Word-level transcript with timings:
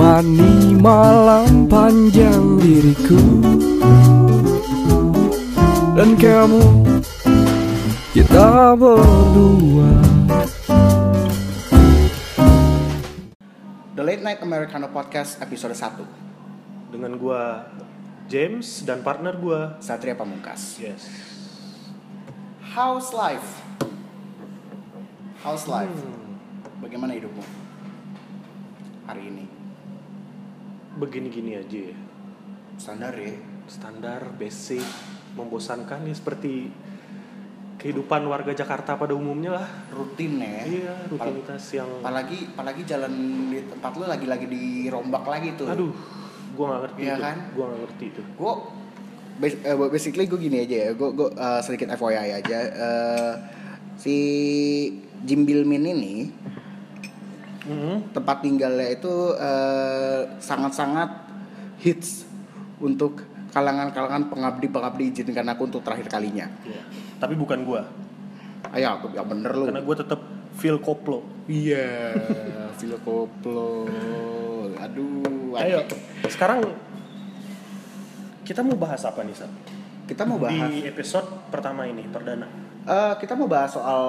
Menemani 0.00 0.80
malam 0.80 1.68
panjang 1.68 2.56
diriku 2.56 3.20
Dan 5.92 6.16
kamu 6.16 6.64
Kita 8.16 8.80
berdua 8.80 9.92
The 13.92 14.00
Late 14.00 14.24
Night 14.24 14.40
Americano 14.40 14.88
Podcast 14.88 15.36
episode 15.44 15.76
1 15.76 16.96
dengan 16.96 17.20
gua 17.20 17.68
James 18.24 18.80
dan 18.88 19.04
partner 19.04 19.36
gua. 19.36 19.76
Satria 19.84 20.16
Pamungkas 20.16 20.80
Yes. 20.80 21.12
How's 22.72 23.12
life? 23.12 23.60
How's 25.44 25.68
life? 25.68 25.92
Hmm, 25.92 26.40
Bagaimana 26.80 27.12
hidupmu? 27.20 27.44
Hari 29.04 29.28
ini 29.28 29.49
begini-gini 31.00 31.56
aja 31.56 31.80
ya. 31.88 31.96
Standar 32.76 33.12
ya 33.12 33.32
Standar, 33.64 34.20
basic, 34.34 34.82
membosankan 35.32 36.02
ya 36.02 36.10
seperti 36.10 36.68
kehidupan 37.76 38.26
warga 38.26 38.52
Jakarta 38.52 38.92
pada 38.94 39.14
umumnya 39.14 39.56
lah. 39.56 39.68
Rutin 39.88 40.36
ya 40.36 40.60
Iya, 40.66 40.94
rutinitas 41.08 41.64
yang 41.72 41.88
Apalagi, 41.98 42.50
apalagi 42.50 42.82
jalan 42.84 43.12
di 43.48 43.64
tempat 43.64 43.92
lu 43.94 44.04
lagi-lagi 44.04 44.44
dirombak 44.44 45.24
lagi 45.24 45.56
tuh 45.56 45.64
aduh, 45.66 45.88
gua 46.52 46.64
nggak 46.68 46.80
ngerti 46.84 47.00
Iya 47.00 47.14
itu. 47.14 47.22
kan? 47.22 47.36
Gua 47.54 47.64
nggak 47.66 47.80
ngerti 47.80 48.04
itu. 48.10 48.22
Gue 48.36 48.52
basically 49.88 50.28
gue 50.28 50.36
gini 50.36 50.60
aja 50.60 50.76
ya 50.76 50.90
Gue 50.92 51.08
sedikit 51.64 51.88
FYI 51.90 52.30
aja 52.36 52.58
Eh, 52.60 53.34
Si 53.96 54.16
Jim 55.20 55.44
Bilmin 55.44 55.84
ini 55.86 56.28
Hmm. 57.70 57.98
tempat 58.10 58.42
tinggalnya 58.42 58.90
itu 58.90 59.34
eh, 59.38 60.20
sangat-sangat 60.42 61.10
hits 61.78 62.26
untuk 62.82 63.22
kalangan-kalangan 63.50 64.30
pengabdi-pengabdi 64.30 65.10
izinkan 65.14 65.46
aku 65.50 65.70
untuk 65.70 65.82
terakhir 65.86 66.10
kalinya. 66.10 66.46
Iya. 66.66 66.82
Tapi 67.18 67.34
bukan 67.34 67.62
gua, 67.62 67.82
Ayo 68.70 68.98
aku 68.98 69.10
yang 69.14 69.26
bener 69.26 69.50
lu. 69.54 69.66
karena 69.66 69.82
gua 69.82 69.96
tetap 69.98 70.20
feel 70.54 70.78
koplo. 70.78 71.22
Iya, 71.50 72.14
Phil 72.78 72.94
Koplo. 73.02 73.90
Aduh, 74.78 75.58
Ayo, 75.58 75.82
sekarang 76.30 76.62
kita 78.46 78.62
mau 78.62 78.78
bahas 78.78 79.02
apa 79.02 79.20
nih, 79.26 79.34
Sal? 79.34 79.50
kita 80.06 80.26
mau 80.26 80.38
bahas. 80.42 80.70
Di 80.70 80.86
episode 80.86 81.26
pertama 81.50 81.86
ini, 81.86 82.02
perdana. 82.06 82.46
Eh, 82.80 83.14
kita 83.20 83.36
mau 83.36 83.44
bahas 83.44 83.76
soal 83.76 84.02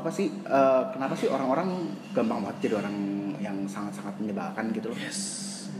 apa 0.00 0.08
sih? 0.08 0.32
eh, 0.32 0.82
kenapa 0.96 1.12
sih 1.12 1.28
orang-orang 1.28 1.92
gampang 2.16 2.40
banget 2.40 2.68
jadi 2.68 2.74
orang 2.80 2.96
yang 3.36 3.56
sangat-sangat 3.68 4.16
menyebalkan 4.16 4.72
gitu 4.72 4.88
loh? 4.88 4.96
Yes, 4.96 5.20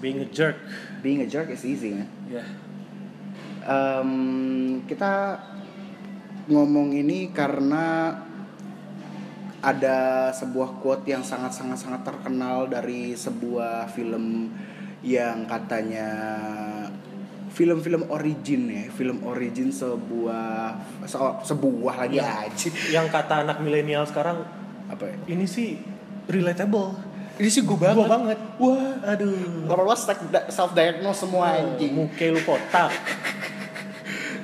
being 0.05 0.21
a 0.21 0.29
jerk. 0.29 0.61
Being 1.01 1.25
a 1.25 1.29
jerk 1.29 1.49
is 1.49 1.65
easy? 1.65 2.05
Ya. 2.29 2.45
Em, 3.65 4.11
kita 4.85 5.41
ngomong 6.53 6.93
ini 6.93 7.33
karena 7.33 8.13
ada 9.65 10.29
sebuah 10.37 10.85
quote 10.85 11.09
yang 11.09 11.25
sangat-sangat 11.25 11.81
sangat 11.81 12.05
terkenal 12.05 12.69
dari 12.69 13.17
sebuah 13.17 13.89
film 13.89 14.53
yang 15.01 15.49
katanya 15.49 16.13
film-film 17.55 18.11
origin 18.11 18.67
ya, 18.67 18.85
film 18.91 19.23
origin 19.23 19.71
sebuah 19.71 20.75
se- 21.07 21.39
sebuah 21.47 21.95
lagi 22.03 22.19
Iya. 22.19 22.51
aja. 22.51 22.69
Yang 22.91 23.07
kata 23.09 23.35
anak 23.47 23.63
milenial 23.63 24.03
sekarang, 24.05 24.43
Apa 24.91 25.07
ya? 25.07 25.17
ini 25.31 25.47
sih 25.47 25.79
relatable. 26.27 26.99
Ini 27.35 27.51
sih 27.51 27.63
gue 27.63 27.75
Gua 27.75 28.07
banget. 28.07 28.39
Wah, 28.59 28.95
aduh. 29.07 29.67
Lama-lama 29.67 29.95
self 30.51 30.71
diagnose 30.71 31.19
semua 31.19 31.51
anjing. 31.51 31.91
Muka 31.91 32.27
lu 32.31 32.39
kotak. 32.43 32.91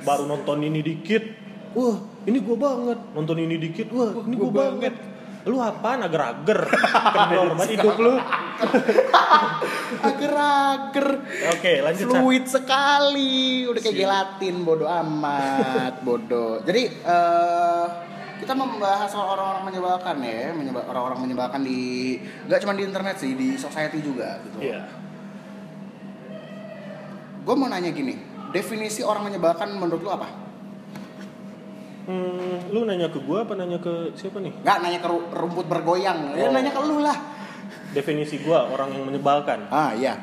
Baru 0.01 0.25
nonton 0.25 0.59
ini 0.59 0.79
dikit. 0.81 1.23
Wah, 1.71 1.95
ini 2.27 2.43
gua 2.43 2.57
banget. 2.59 2.99
Nonton 3.15 3.37
ini 3.39 3.55
dikit. 3.55 3.87
Wah, 3.95 4.11
ini 4.23 4.35
gua 4.35 4.49
gua, 4.51 4.59
banget. 4.75 4.93
Lu 5.45 5.57
apaan 5.57 6.05
ager-ager? 6.05 6.59
Kendor 7.15 7.49
banget 7.55 7.81
hidup 7.81 7.95
lu. 7.97 8.13
Ager-ager. 10.01 11.07
Oke, 11.51 11.73
lanjut. 11.81 12.05
Sa. 12.05 12.13
fluid 12.13 12.45
sekali 12.45 13.65
udah 13.65 13.81
kayak 13.81 13.97
gelatin 13.97 14.55
bodoh 14.61 14.89
amat 14.89 16.01
bodoh 16.01 16.61
jadi 16.61 16.83
eh 16.89 17.85
kita 18.41 18.57
membahas 18.57 19.05
soal 19.05 19.37
orang-orang 19.37 19.69
menyebalkan 19.69 20.17
ya 20.19 20.49
menyebal 20.51 20.81
orang-orang 20.83 21.19
menyebalkan 21.21 21.61
di 21.61 22.17
nggak 22.49 22.59
cuma 22.59 22.73
di 22.73 22.83
internet 22.83 23.15
sih 23.17 23.37
di 23.37 23.53
society 23.53 24.01
juga 24.01 24.41
gitu 24.41 24.57
Iya. 24.59 24.81
gue 27.41 27.55
mau 27.55 27.69
nanya 27.69 27.93
gini 27.93 28.17
definisi 28.49 29.05
orang 29.05 29.29
menyebalkan 29.29 29.77
menurut 29.77 30.01
lu 30.01 30.09
apa 30.09 30.25
Hmm, 32.01 32.57
lu 32.69 32.81
nanya 32.83 33.07
ke 33.07 33.19
gua 33.19 33.45
apa 33.45 33.53
nanya 33.53 33.77
ke 33.77 34.09
siapa 34.13 34.37
nih? 34.37 34.49
nggak 34.57 34.77
nanya 34.81 34.97
ke 34.97 35.07
ru- 35.07 35.29
rumput 35.29 35.65
bergoyang 35.65 36.33
ya 36.33 36.47
Oh. 36.47 36.51
nanya 36.51 36.69
ke 36.69 36.81
lu 36.81 36.97
lah 36.99 37.13
Definisi 37.91 38.39
gua 38.39 38.65
orang 38.65 38.89
yang 38.91 39.05
menyebalkan. 39.05 39.67
ah 39.67 39.91
iya 39.91 40.17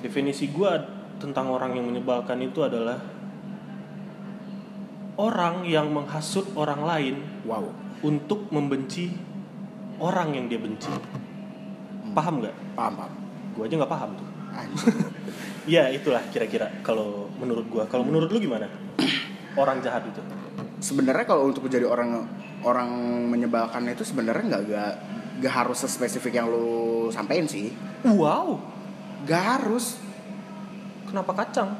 Definisi 0.00 0.48
gua 0.48 0.80
tentang 1.16 1.48
orang 1.48 1.74
yang 1.74 1.84
menyebalkan 1.84 2.40
itu 2.40 2.62
adalah 2.62 2.96
orang 5.16 5.66
yang 5.66 5.92
menghasut 5.92 6.48
orang 6.54 6.80
lain 6.80 7.16
wow 7.44 7.68
untuk 8.00 8.48
membenci 8.48 9.12
orang 10.00 10.32
yang 10.32 10.48
dia 10.48 10.56
benci. 10.56 10.88
Paham 12.10 12.40
nggak? 12.40 12.56
paham 12.72 12.94
paham 12.96 13.12
Gua 13.52 13.62
aja 13.66 13.74
nggak 13.76 13.92
paham 13.92 14.10
tuh. 14.16 14.28
Ya 15.68 15.86
itulah 15.86 16.24
kira-kira 16.26 16.72
kalau 16.80 17.28
menurut 17.36 17.68
gua. 17.68 17.84
Kalau 17.84 18.02
menurut 18.02 18.32
lu 18.32 18.40
gimana? 18.40 18.64
Orang 19.60 19.84
jahat 19.84 20.02
itu. 20.02 20.18
Sebenarnya 20.80 21.24
kalau 21.28 21.48
untuk 21.48 21.68
menjadi 21.68 21.86
orang 21.86 22.24
orang 22.64 22.90
menyebalkan 23.28 23.88
itu 23.88 24.04
sebenarnya 24.04 24.44
nggak 24.56 24.62
nggak 24.68 24.92
nggak 25.40 25.54
harus 25.54 25.78
sespesifik 25.80 26.36
yang 26.36 26.48
lu 26.48 27.08
sampein 27.08 27.44
sih 27.44 27.72
Wow. 28.04 28.56
nggak 29.24 29.44
harus 29.60 30.00
Kenapa 31.04 31.34
kacang? 31.36 31.74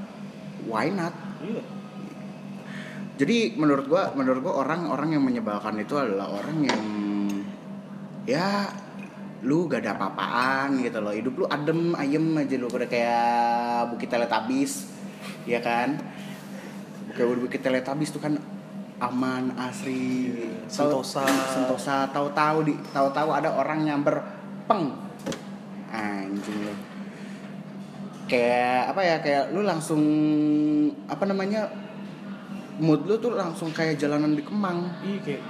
why 0.69 0.93
not 0.93 1.12
Iya. 1.41 1.65
jadi 3.16 3.56
menurut 3.56 3.89
gua 3.89 4.12
menurut 4.12 4.41
gua 4.44 4.55
orang-orang 4.60 5.16
yang 5.16 5.25
menyebalkan 5.25 5.81
itu 5.81 5.97
adalah 5.97 6.28
orang 6.28 6.59
yang 6.69 6.83
ya 8.28 8.69
lu 9.41 9.65
gak 9.65 9.81
ada 9.81 9.97
apa-apaan 9.97 10.84
gitu 10.84 11.00
loh 11.00 11.16
hidup 11.16 11.33
lu 11.33 11.44
adem 11.49 11.97
ayem 11.97 12.37
aja 12.37 12.60
lu 12.60 12.69
udah 12.69 12.84
kayak 12.84 13.89
bukit 13.89 14.12
teletabis 14.12 14.93
ya 15.49 15.65
kan 15.65 15.97
kayak 17.16 17.41
bukit 17.41 17.65
teletabis 17.65 18.12
tuh 18.12 18.21
kan 18.21 18.37
aman 19.00 19.56
asri 19.56 20.37
Tahu- 20.69 21.03
Sentosa. 21.03 21.25
sentosa. 21.50 21.97
Tahu-tahu 22.12 22.56
di 22.69 22.72
tahu-tahu 22.93 23.28
ada 23.33 23.50
orang 23.56 23.83
nyamber 23.88 24.21
peng. 24.69 24.93
Anjing. 25.91 26.69
Lu 26.69 26.75
kayak 28.31 28.94
apa 28.94 29.00
ya 29.03 29.16
kayak 29.19 29.44
lu 29.50 29.66
langsung 29.66 30.03
apa 31.10 31.27
namanya 31.27 31.66
mood 32.78 33.03
lu 33.09 33.19
tuh 33.19 33.34
langsung 33.34 33.75
kayak 33.75 33.99
jalanan 33.99 34.39
di 34.39 34.44
Kemang. 34.47 34.87
Iya 35.03 35.19
kayak 35.25 35.43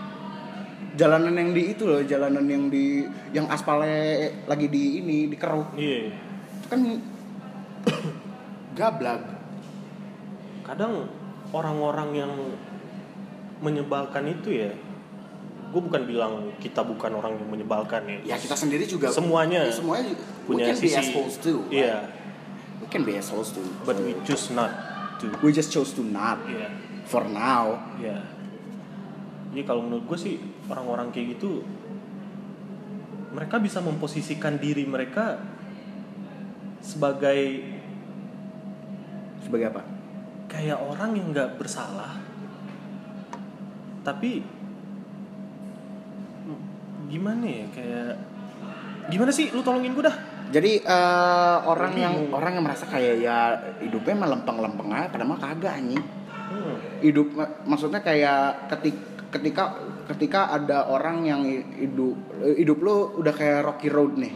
jalanan 0.97 1.35
yang 1.39 1.51
di 1.55 1.63
itu 1.77 1.87
loh 1.87 2.03
jalanan 2.03 2.47
yang 2.51 2.67
di 2.67 3.07
yang 3.31 3.47
aspalnya 3.47 4.27
lagi 4.51 4.67
di 4.67 4.99
ini 4.99 5.31
dikeruk 5.31 5.79
iya. 5.79 6.11
itu 6.11 6.67
kan 6.67 6.81
gablag 8.79 9.23
Kadang 10.67 11.11
orang-orang 11.51 12.11
yang 12.15 12.33
menyebalkan 13.61 14.25
itu 14.29 14.51
ya 14.67 14.73
gue 15.71 15.79
bukan 15.79 16.03
bilang 16.03 16.51
kita 16.59 16.83
bukan 16.83 17.15
orang 17.15 17.39
yang 17.39 17.47
menyebalkan 17.47 18.03
ya. 18.03 18.35
Ya 18.35 18.37
kita 18.43 18.59
sendiri 18.59 18.91
juga 18.91 19.07
Semuanya 19.15 19.71
ya, 19.71 19.71
semuanya 19.71 20.19
punya 20.43 20.67
we 20.67 20.75
can 20.75 20.77
be 20.83 20.91
sisi 20.91 20.99
assholes 20.99 21.37
too 21.39 21.63
right? 21.71 21.79
iya. 21.79 21.97
We 22.83 22.87
can 22.91 23.03
be 23.07 23.15
assholes 23.15 23.55
too. 23.55 23.63
But 23.87 24.03
we 24.03 24.19
choose 24.27 24.51
not 24.51 24.75
to. 25.23 25.31
We 25.47 25.55
just 25.55 25.71
chose 25.71 25.95
to 25.95 26.03
not. 26.03 26.43
Iya. 26.43 26.75
For 27.07 27.23
now. 27.23 27.79
Iya. 28.03 28.19
Jadi 29.55 29.63
kalau 29.63 29.87
menurut 29.87 30.11
gue 30.11 30.19
sih 30.19 30.35
orang-orang 30.67 31.15
kayak 31.15 31.39
gitu 31.39 31.63
mereka 33.31 33.63
bisa 33.63 33.79
memposisikan 33.79 34.59
diri 34.59 34.83
mereka 34.83 35.39
sebagai 36.83 37.63
sebagai 39.47 39.71
apa? 39.71 39.83
kayak 40.51 40.83
orang 40.83 41.15
yang 41.15 41.31
nggak 41.31 41.63
bersalah 41.63 42.19
tapi 44.01 44.41
gimana 47.11 47.43
ya 47.43 47.67
kayak 47.75 48.13
gimana 49.11 49.31
sih 49.31 49.51
lu 49.51 49.61
tolongin 49.61 49.93
gue 49.93 50.07
dah 50.07 50.17
Jadi 50.51 50.83
eh, 50.83 51.57
orang 51.63 51.95
Bingung. 51.95 52.03
yang 52.03 52.15
orang 52.35 52.53
yang 52.59 52.65
merasa 52.67 52.83
kayak 52.83 53.23
ya 53.23 53.55
hidupnya 53.79 54.19
mah 54.19 54.29
lempeng-lempeng 54.35 54.91
aja 54.91 55.07
padahal 55.07 55.31
mah 55.31 55.39
kagak 55.39 55.79
anjing. 55.79 56.03
Hmm. 56.51 56.75
Hidup 56.99 57.39
ma- 57.39 57.55
maksudnya 57.71 58.03
kayak 58.03 58.67
ketik, 58.67 58.99
ketika 59.31 59.79
ketika 60.11 60.51
ada 60.51 60.91
orang 60.91 61.23
yang 61.23 61.47
hidup 61.47 62.19
hidup 62.59 62.83
lu 62.83 63.23
udah 63.23 63.31
kayak 63.31 63.63
rocky 63.63 63.87
road 63.87 64.19
nih 64.19 64.35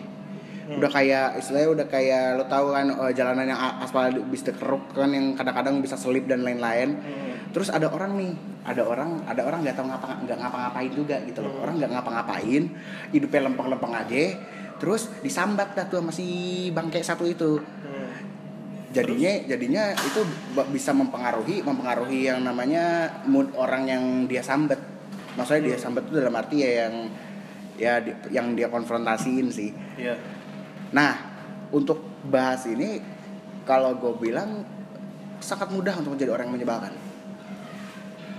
udah 0.64 0.86
kayak 0.86 1.42
istilahnya 1.42 1.82
udah 1.82 1.86
kayak 1.90 2.38
lo 2.38 2.46
tahu 2.46 2.66
kan 2.70 2.86
eh, 2.94 3.12
jalanan 3.12 3.50
yang 3.50 3.60
aspal 3.82 4.06
bisa 4.30 4.54
keruk 4.54 4.94
kan 4.94 5.10
yang 5.10 5.34
kadang-kadang 5.34 5.82
bisa 5.82 5.98
selip 5.98 6.30
dan 6.30 6.46
lain-lain 6.46 6.94
terus 7.50 7.74
ada 7.74 7.90
orang 7.90 8.14
nih 8.14 8.32
ada 8.64 8.80
orang 8.80 9.20
ada 9.28 9.44
orang 9.44 9.60
nggak 9.60 9.76
tahu 9.76 9.86
ngapa 9.92 10.06
nggak 10.24 10.38
ngapa-ngapain 10.40 10.90
juga 10.90 11.16
gitu 11.28 11.44
loh. 11.44 11.60
Orang 11.60 11.76
nggak 11.76 11.92
ngapa-ngapain 11.92 12.62
hidupnya 13.12 13.40
lempeng-lempeng 13.52 13.92
aja 13.92 14.24
terus 14.74 15.06
disambat 15.22 15.78
dah 15.78 15.86
tuh 15.86 16.02
sama 16.02 16.10
si 16.10 16.26
bangke 16.72 17.04
satu 17.04 17.28
itu. 17.28 17.60
Jadinya 18.94 19.32
jadinya 19.50 19.90
itu 19.90 20.20
bisa 20.70 20.94
mempengaruhi 20.94 21.66
mempengaruhi 21.66 22.30
yang 22.30 22.46
namanya 22.46 23.10
mood 23.26 23.50
orang 23.58 23.90
yang 23.90 24.02
dia 24.30 24.38
sambat. 24.40 24.78
Maksudnya 25.34 25.74
dia 25.74 25.78
sambat 25.78 26.06
itu 26.06 26.22
dalam 26.22 26.34
arti 26.38 26.62
ya 26.62 26.86
yang 26.86 26.94
ya 27.74 27.92
di- 27.98 28.30
yang 28.30 28.54
dia 28.54 28.70
konfrontasiin 28.70 29.50
sih. 29.50 29.70
Iya. 29.98 30.14
nah 30.94 31.10
untuk 31.74 32.06
bahas 32.30 32.70
ini 32.70 33.02
kalau 33.66 33.98
gue 33.98 34.14
bilang 34.22 34.62
sangat 35.42 35.74
mudah 35.74 35.90
untuk 35.98 36.14
menjadi 36.14 36.30
orang 36.30 36.46
yang 36.46 36.54
menyebalkan 36.62 36.94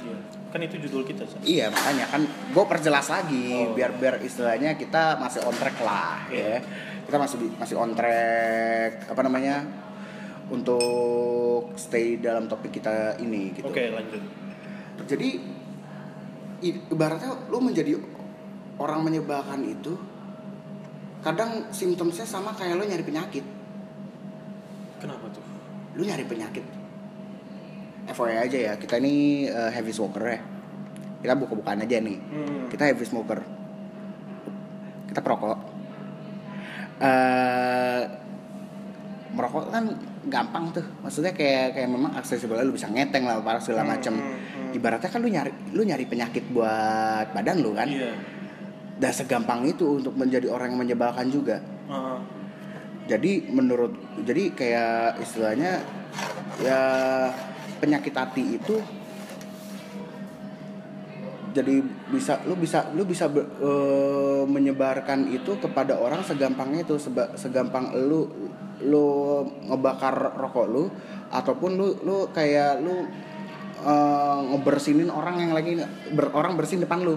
Iya. 0.06 0.18
Kan 0.54 0.60
itu 0.64 0.80
judul 0.88 1.04
kita, 1.04 1.28
iya 1.44 1.68
makanya 1.68 2.08
kan 2.08 2.24
gue 2.24 2.64
perjelas 2.64 3.12
lagi 3.12 3.52
Oh. 3.68 3.76
biar 3.76 3.92
biar 4.00 4.24
istilahnya 4.24 4.80
kita 4.80 5.20
masih 5.20 5.44
on 5.44 5.52
track 5.52 5.76
lah 5.84 6.24
ya 6.32 6.64
kita 7.04 7.18
masih 7.20 7.38
masih 7.60 7.76
on 7.76 7.92
track 7.92 9.12
apa 9.12 9.20
namanya 9.20 9.68
untuk 10.48 11.76
stay 11.76 12.22
dalam 12.24 12.48
topik 12.48 12.72
kita 12.72 13.20
ini 13.20 13.52
gitu 13.52 13.68
Oke, 13.68 13.92
lanjut. 13.92 14.22
jadi 15.04 15.30
ibaratnya 16.64 17.52
lu 17.52 17.60
menjadi 17.60 18.00
orang 18.80 19.04
menyebalkan 19.04 19.60
itu 19.66 19.92
kadang 21.20 21.68
simptomnya 21.74 22.24
sama 22.24 22.56
kayak 22.56 22.80
lu 22.80 22.86
nyari 22.88 23.04
penyakit 23.04 23.44
Kenapa 25.04 25.28
tuh? 25.36 25.44
lu 26.00 26.08
nyari 26.08 26.24
penyakit 26.24 26.64
FYI 28.08 28.38
aja 28.42 28.58
ya. 28.62 28.74
Kita 28.76 28.98
ini 28.98 29.14
uh, 29.46 29.70
heavy 29.70 29.90
smoker 29.90 30.24
ya. 30.24 30.40
Kita 31.20 31.34
buka-bukaan 31.34 31.82
aja 31.82 31.98
nih. 31.98 32.18
Hmm. 32.22 32.66
kita 32.68 32.86
heavy 32.86 33.02
smoker. 33.02 33.40
Kita 35.06 35.20
perokok. 35.20 35.58
Eh 36.98 38.02
merokok 39.36 39.68
kan 39.68 39.84
gampang 40.26 40.72
tuh. 40.72 40.86
Maksudnya 41.02 41.36
kayak 41.36 41.76
kayak 41.76 41.90
memang 41.90 42.16
aksesibel 42.16 42.56
lu 42.58 42.72
bisa 42.72 42.88
ngeteng 42.88 43.28
lah 43.28 43.42
para 43.42 43.60
segala 43.60 43.84
Hmm, 43.84 43.92
macem. 43.92 44.14
hmm, 44.16 44.24
hmm. 44.24 44.72
ibaratnya 44.74 45.10
kan 45.10 45.20
lu 45.20 45.28
nyari 45.28 45.52
lu 45.72 45.84
nyari 45.84 46.06
penyakit 46.06 46.44
buat 46.50 47.28
badan 47.32 47.60
lu 47.60 47.72
kan. 47.74 47.90
Iya. 47.90 48.12
dan 48.96 49.12
segampang 49.12 49.68
itu 49.68 50.00
untuk 50.00 50.16
menjadi 50.16 50.48
orang 50.48 50.72
yang 50.72 50.88
menyebalkan 50.88 51.28
juga. 51.28 51.60
Ah, 51.92 52.16
jadi 53.06 53.44
menurut 53.52 53.92
jadi 54.24 54.56
kayak 54.56 55.20
istilahnya 55.20 55.84
ya 56.64 56.80
penyakit 57.86 58.18
hati 58.18 58.58
itu 58.58 58.82
jadi 61.56 61.80
bisa 62.12 62.42
lu 62.50 62.58
bisa 62.58 62.90
lu 62.98 63.06
bisa 63.08 63.30
be- 63.32 63.46
eh, 63.46 64.44
menyebarkan 64.50 65.30
itu 65.32 65.56
kepada 65.62 65.96
orang 65.96 66.20
segampangnya 66.26 66.84
itu 66.84 66.98
seba- 67.00 67.32
segampang 67.38 67.94
lu 67.96 68.28
lu 68.84 69.06
ngebakar 69.70 70.36
rokok 70.36 70.68
lu 70.68 70.84
ataupun 71.32 71.80
lu 71.80 71.88
lu 72.04 72.18
kayak 72.34 72.82
lu 72.82 73.08
eh, 73.86 74.40
ngebersinin 74.52 75.08
orang 75.08 75.46
yang 75.48 75.52
lagi 75.56 75.80
ber, 76.12 76.34
orang 76.36 76.58
bersin 76.60 76.84
depan 76.84 77.06
lu 77.06 77.16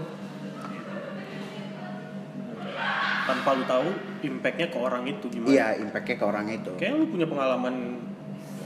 tanpa 3.26 3.58
lu 3.58 3.64
tahu 3.66 3.88
impactnya 4.24 4.72
ke 4.72 4.78
orang 4.80 5.02
itu 5.04 5.26
gimana? 5.28 5.50
iya 5.50 5.66
impactnya 5.76 6.16
ke 6.16 6.24
orang 6.24 6.46
itu 6.48 6.70
Kayaknya 6.78 6.96
lu 6.96 7.06
punya 7.10 7.26
pengalaman 7.26 7.74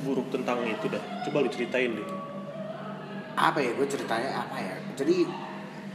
buruk 0.03 0.29
tentang 0.35 0.63
itu 0.67 0.87
dah. 0.91 1.03
Coba 1.27 1.47
lu 1.47 1.51
ceritain 1.51 1.95
deh. 1.95 2.09
apa 3.33 3.59
ya? 3.65 3.73
Gue 3.73 3.89
ceritanya 3.89 4.45
apa 4.45 4.61
ya? 4.61 4.77
Jadi 4.93 5.25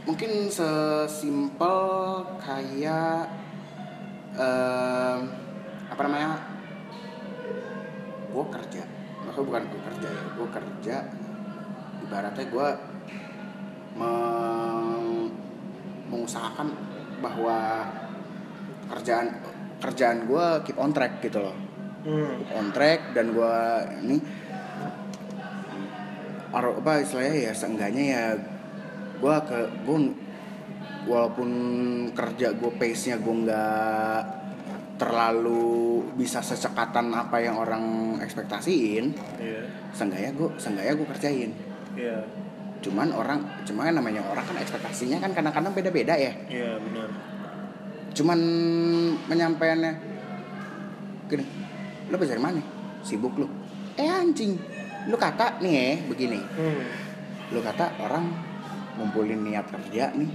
mungkin 0.02 0.50
sesimpel 0.50 1.78
kayak 2.42 3.30
em, 4.34 5.18
apa 5.86 6.00
namanya? 6.02 6.42
Gue 8.34 8.44
kerja. 8.50 8.82
Maksudnya 9.22 9.46
bukan 9.46 9.62
gue 9.70 9.80
kerja 9.86 10.08
ya 10.10 10.24
gue 10.34 10.48
kerja. 10.50 10.96
Ibaratnya 12.08 12.44
gue 12.50 12.68
meng- 13.98 15.32
mengusahakan 16.08 16.68
bahwa 17.20 17.86
kerjaan 18.88 19.28
kerjaan 19.78 20.26
gue 20.26 20.46
keep 20.66 20.78
on 20.80 20.90
track 20.90 21.22
gitu 21.22 21.38
loh 21.38 21.67
Hmm. 22.08 22.40
on 22.56 22.72
track 22.72 23.12
dan 23.12 23.36
gue 23.36 23.56
ini 24.00 24.16
apa 26.48 27.04
istilahnya 27.04 27.36
ya 27.36 27.52
seenggaknya 27.52 28.04
ya 28.08 28.24
gue 29.20 29.34
ke 29.44 29.58
gue 29.84 29.98
walaupun 31.04 31.50
kerja 32.16 32.56
gue 32.56 32.70
pace 32.80 33.12
nya 33.12 33.20
gue 33.20 33.34
nggak 33.44 34.20
terlalu 34.96 36.00
bisa 36.16 36.40
secekatan 36.40 37.12
apa 37.12 37.44
yang 37.44 37.60
orang 37.60 38.16
ekspektasiin 38.24 39.12
Iya. 39.36 39.68
seenggaknya 39.92 40.32
gue 40.32 40.48
seenggaknya 40.56 40.94
gue 40.96 41.08
kerjain 41.12 41.50
Iya. 41.92 42.24
cuman 42.80 43.12
orang 43.12 43.44
cuman 43.68 43.92
namanya 43.92 44.24
orang 44.24 44.48
kan 44.48 44.56
ekspektasinya 44.56 45.20
kan 45.20 45.36
kadang-kadang 45.36 45.76
beda-beda 45.76 46.16
ya 46.16 46.32
Iya, 46.48 46.80
benar. 46.80 47.08
cuman 48.16 48.38
menyampaikannya 49.28 49.92
gini 51.28 51.44
lu 52.08 52.16
bisa 52.16 52.32
dari 52.32 52.42
mana? 52.42 52.60
Sibuk 53.00 53.34
lu? 53.34 53.46
Eh 53.94 54.04
anjing. 54.04 54.56
Lu 55.06 55.16
kata 55.16 55.58
nih 55.58 55.72
ya 55.72 55.88
begini. 56.04 56.40
Hmm. 56.54 56.82
lu 57.48 57.60
kata 57.60 57.96
orang 57.98 58.28
ngumpulin 58.94 59.40
niat 59.40 59.64
kerja 59.66 60.12
nih 60.12 60.28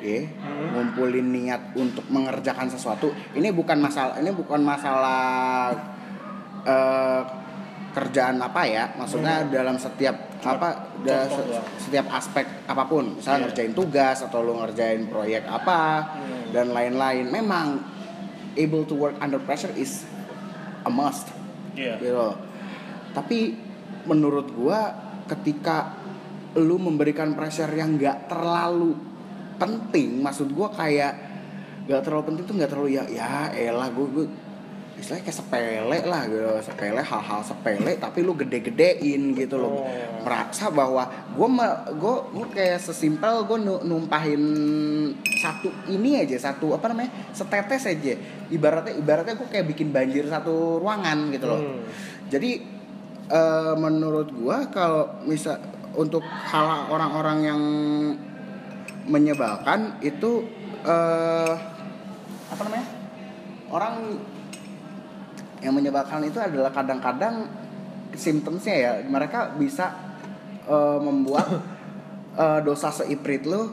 ya. 0.00 0.26
Hmm. 0.42 0.74
ngumpulin 0.74 1.30
niat 1.30 1.70
untuk 1.74 2.02
mengerjakan 2.08 2.66
sesuatu. 2.66 3.10
Ini 3.30 3.50
bukan 3.50 3.78
masalah 3.78 4.18
ini 4.18 4.30
bukan 4.30 4.58
masalah 4.58 5.70
eh, 6.62 7.22
kerjaan 7.92 8.38
apa 8.38 8.62
ya. 8.64 8.90
Maksudnya 8.92 9.46
dalam 9.46 9.76
setiap 9.76 10.16
Cuma 10.38 10.58
apa 10.58 10.68
da- 11.02 11.28
se- 11.28 11.46
setiap 11.80 12.10
aspek 12.10 12.42
apa 12.64 12.82
pun. 12.84 13.14
Misalnya 13.14 13.38
Iya. 13.38 13.44
ngerjain 13.46 13.72
tugas 13.72 14.18
atau 14.20 14.40
lu 14.40 14.58
ngerjain 14.58 15.06
proyek 15.06 15.44
apa 15.44 16.10
Hmm. 16.12 16.50
dan 16.50 16.70
lain-lain. 16.70 17.28
Memang 17.28 17.78
able 18.54 18.82
to 18.82 18.94
work 18.94 19.14
under 19.16 19.38
pressure 19.38 19.70
is 19.72 20.02
a 20.82 20.90
must 20.90 21.30
Iya. 21.72 21.96
gitu 21.96 22.36
tapi 23.16 23.56
menurut 24.04 24.52
gua 24.52 24.92
ketika 25.28 25.96
lu 26.58 26.76
memberikan 26.76 27.32
pressure 27.32 27.72
yang 27.72 27.96
nggak 27.96 28.28
terlalu 28.28 28.92
penting 29.56 30.20
maksud 30.20 30.52
gua 30.52 30.68
kayak 30.68 31.16
nggak 31.88 32.02
terlalu 32.04 32.22
penting 32.32 32.44
tuh 32.44 32.54
nggak 32.60 32.70
terlalu 32.72 32.90
ya 33.00 33.04
ya 33.08 33.52
elah 33.56 33.88
gua, 33.88 34.06
gua 34.10 34.26
istilahnya 34.92 35.24
kayak 35.24 35.38
sepele 35.38 35.98
lah 36.04 36.22
gitu 36.24 36.44
sepele 36.60 37.00
hal-hal 37.00 37.40
sepele 37.40 37.92
tapi 37.96 38.18
lu 38.20 38.32
gede-gedein 38.32 39.32
gitu 39.32 39.56
loh 39.56 39.82
Oh. 39.82 39.88
merasa 40.22 40.68
bahwa 40.68 41.04
gua 41.32 41.48
me- 41.48 41.80
gua 41.96 42.28
gua 42.28 42.46
kayak 42.46 42.78
sesimpel 42.78 43.42
nu- 43.56 43.82
numpahin 43.82 44.42
satu 45.34 45.68
ini 45.86 46.18
aja 46.18 46.36
satu 46.42 46.72
apa 46.72 46.88
namanya 46.88 47.10
setetes 47.30 47.84
aja 47.84 48.14
ibaratnya 48.48 48.94
ibaratnya 48.94 49.34
gua 49.34 49.48
kayak 49.48 49.66
bikin 49.66 49.90
banjir 49.90 50.24
satu 50.24 50.76
ruangan 50.78 51.30
gitu 51.30 51.46
loh 51.46 51.58
Hmm. 51.58 51.80
jadi 52.28 52.50
eh, 53.28 53.74
menurut 53.74 54.28
gua 54.30 54.68
kalau 54.68 55.08
misal 55.24 55.56
untuk 55.92 56.20
hal 56.22 56.88
orang-orang 56.88 57.38
yang 57.42 57.62
menyebalkan 59.04 59.98
itu 60.00 60.46
eh 60.82 61.54
apa 62.48 62.60
namanya? 62.62 62.86
Orang 63.68 63.94
yang 65.62 65.72
menyebalkan 65.72 66.26
itu 66.26 66.42
adalah 66.42 66.74
kadang-kadang 66.74 67.46
simptomsnya 68.12 68.74
ya 68.76 68.92
mereka 69.06 69.54
bisa 69.56 69.94
eh, 70.66 70.98
membuat 71.00 71.48
eh, 72.42 72.60
dosa 72.66 72.90
seiprit 72.90 73.46
lu 73.46 73.70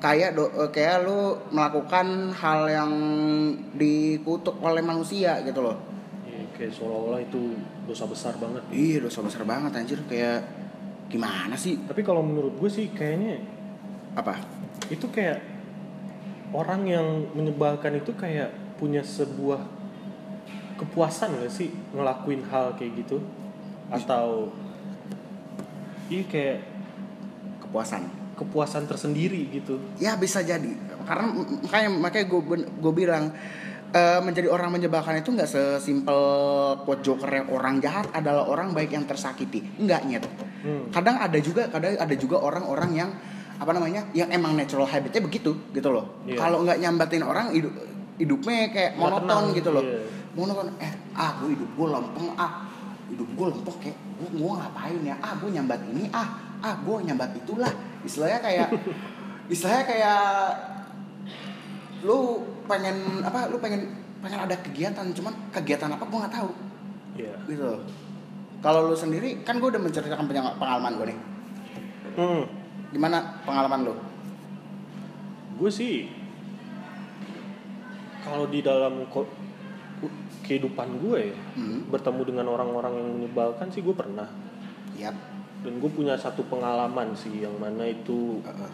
kayak 0.00 0.36
do, 0.36 0.44
eh, 0.52 0.70
kayak 0.72 1.08
lu 1.08 1.38
melakukan 1.52 2.32
hal 2.36 2.68
yang 2.68 2.92
dikutuk 3.76 4.60
oleh 4.60 4.84
manusia 4.84 5.40
gitu 5.44 5.64
loh. 5.64 5.80
Iya, 6.28 6.44
kayak 6.56 6.72
seolah-olah 6.76 7.20
itu 7.24 7.56
dosa 7.88 8.04
besar 8.04 8.36
banget. 8.36 8.60
Iya 8.68 9.04
dosa 9.04 9.20
besar 9.24 9.48
banget 9.48 9.72
anjir 9.76 10.00
kayak 10.04 10.44
gimana 11.08 11.56
sih? 11.56 11.80
Tapi 11.84 12.00
kalau 12.04 12.24
menurut 12.24 12.56
gue 12.58 12.70
sih 12.72 12.90
kayaknya 12.92 13.40
Apa? 14.14 14.38
itu 14.92 15.08
kayak 15.08 15.40
orang 16.54 16.84
yang 16.86 17.06
menyebalkan 17.32 17.98
itu 17.98 18.12
kayak 18.14 18.52
punya 18.76 19.00
sebuah 19.00 19.73
kepuasan 20.84 21.40
gak 21.40 21.48
sih 21.48 21.72
ngelakuin 21.96 22.44
hal 22.46 22.76
kayak 22.76 22.92
gitu? 23.00 23.18
Atau 23.88 24.52
iya 26.08 26.22
kayak 26.28 26.58
Kepuasan. 27.64 28.02
kepuasan 28.34 28.84
tersendiri 28.86 29.50
gitu. 29.50 29.78
Ya 29.98 30.14
bisa 30.14 30.42
jadi. 30.42 30.68
Karena 31.06 31.26
makanya 31.62 31.90
makanya 31.90 32.26
gue 32.30 32.40
gue 32.66 32.92
bilang 32.94 33.30
eh, 33.90 34.20
menjadi 34.22 34.50
orang 34.50 34.74
menyebalkan 34.74 35.18
itu 35.18 35.30
nggak 35.30 35.46
sesimpel 35.46 36.18
quote 36.82 37.02
jokernya 37.02 37.46
orang 37.46 37.78
jahat 37.78 38.10
adalah 38.10 38.46
orang 38.46 38.74
baik 38.74 38.90
yang 38.90 39.06
tersakiti. 39.06 39.62
Nggak 39.78 40.02
nyet. 40.06 40.24
Hmm. 40.64 40.88
kadang 40.88 41.20
ada 41.20 41.36
juga 41.44 41.68
kadang 41.68 41.92
ada 41.92 42.14
juga 42.16 42.40
orang-orang 42.40 42.90
yang 42.96 43.10
apa 43.60 43.68
namanya 43.76 44.08
yang 44.16 44.32
emang 44.32 44.56
natural 44.56 44.88
habitnya 44.88 45.20
begitu 45.20 45.52
gitu 45.76 45.92
loh. 45.92 46.24
Iya. 46.24 46.40
kalau 46.40 46.64
nggak 46.64 46.80
nyambatin 46.80 47.20
orang 47.20 47.52
hidup 47.52 47.68
hidupnya 48.16 48.72
kayak 48.72 48.96
monoton 48.96 49.52
gitu 49.52 49.70
loh 49.70 49.84
iya. 50.34 50.38
monoton 50.42 50.68
eh 50.82 50.92
ah 51.14 51.30
gue 51.38 51.54
hidup 51.54 51.70
gue 51.78 51.86
lempeng 51.86 52.28
ah. 52.34 52.66
Hidup 53.06 53.28
gue 53.38 53.46
lempeng 53.54 53.76
kayak 53.78 53.98
gue 54.18 54.28
gue 54.34 54.50
ngapain 54.50 54.98
ya? 55.06 55.14
Ah 55.22 55.32
gue 55.38 55.48
nyambat 55.54 55.80
ini 55.94 56.10
ah. 56.10 56.28
Ah 56.58 56.74
gue 56.82 56.96
nyambat 57.06 57.30
itulah. 57.38 57.70
Istilahnya 58.02 58.42
kayak 58.42 58.68
istilahnya 59.52 59.84
kayak 59.86 60.22
lu 62.04 62.42
pengen 62.66 63.24
apa 63.24 63.48
lu 63.48 63.56
pengen 63.62 63.88
pengen 64.20 64.40
ada 64.40 64.56
kegiatan 64.60 65.04
cuman 65.14 65.32
kegiatan 65.54 65.88
apa 65.94 66.02
gue 66.02 66.18
nggak 66.18 66.34
tahu. 66.34 66.50
Iya. 67.14 67.34
gitu. 67.46 67.70
Kalau 68.58 68.90
lu 68.90 68.96
sendiri 68.96 69.44
kan 69.46 69.62
gue 69.62 69.68
udah 69.70 69.78
menceritakan 69.78 70.26
pengalaman 70.58 70.92
gue 70.98 71.06
nih. 71.14 71.18
Hmm. 72.14 72.42
gimana 72.94 73.42
pengalaman 73.42 73.90
lu? 73.90 73.94
Gue 75.58 75.70
sih 75.70 76.06
kalau 78.24 78.48
di 78.48 78.64
dalam 78.64 79.04
kehidupan 80.44 81.00
gue 81.00 81.32
ya, 81.32 81.36
hmm. 81.56 81.88
bertemu 81.88 82.22
dengan 82.28 82.46
orang-orang 82.52 82.92
yang 83.00 83.08
menyebalkan 83.16 83.72
sih 83.72 83.80
gue 83.80 83.96
pernah 83.96 84.28
Yap. 84.94 85.16
dan 85.64 85.72
gue 85.80 85.90
punya 85.90 86.14
satu 86.20 86.44
pengalaman 86.46 87.16
sih 87.16 87.40
yang 87.40 87.56
mana 87.56 87.88
itu 87.88 88.44
Heeh. 88.44 88.72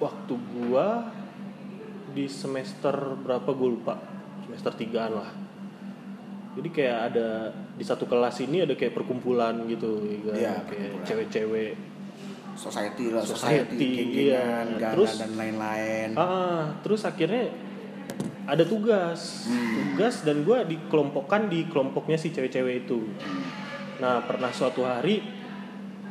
waktu 0.00 0.34
gue 0.34 0.86
di 2.10 2.24
semester 2.26 3.14
berapa 3.20 3.50
gue 3.52 3.68
lupa 3.70 4.00
semester 4.48 4.72
tigaan 4.74 5.14
lah 5.20 5.30
jadi 6.58 6.68
kayak 6.74 6.98
ada 7.14 7.28
di 7.78 7.84
satu 7.86 8.10
kelas 8.10 8.42
ini 8.42 8.66
ada 8.66 8.74
kayak 8.74 8.90
perkumpulan 8.90 9.54
gitu 9.70 10.02
ya 10.02 10.18
kan? 10.26 10.34
Iya, 10.34 10.54
kayak 10.66 10.90
cewek-cewek 11.06 11.70
society 12.58 13.14
lah 13.14 13.22
Society, 13.22 13.78
society, 13.78 13.88
iya. 14.26 14.42
genggengan, 14.42 14.66
gala 14.82 14.94
Terus- 14.98 15.18
dan 15.22 15.32
lain-lain 15.38 16.08
Ah, 16.18 16.64
terus 16.82 17.02
akhirnya 17.06 17.69
ada 18.50 18.64
tugas, 18.64 19.46
Hmm. 19.46 19.94
tugas 19.94 20.20
dan 20.20 20.42
gue 20.42 20.58
dikelompokkan 20.66 21.46
di 21.46 21.64
kelompoknya 21.66 22.18
si 22.18 22.28
cewek-cewek 22.28 22.84
itu. 22.84 22.98
Nah 23.98 24.20
pernah 24.20 24.50
suatu 24.50 24.82
hari 24.82 25.22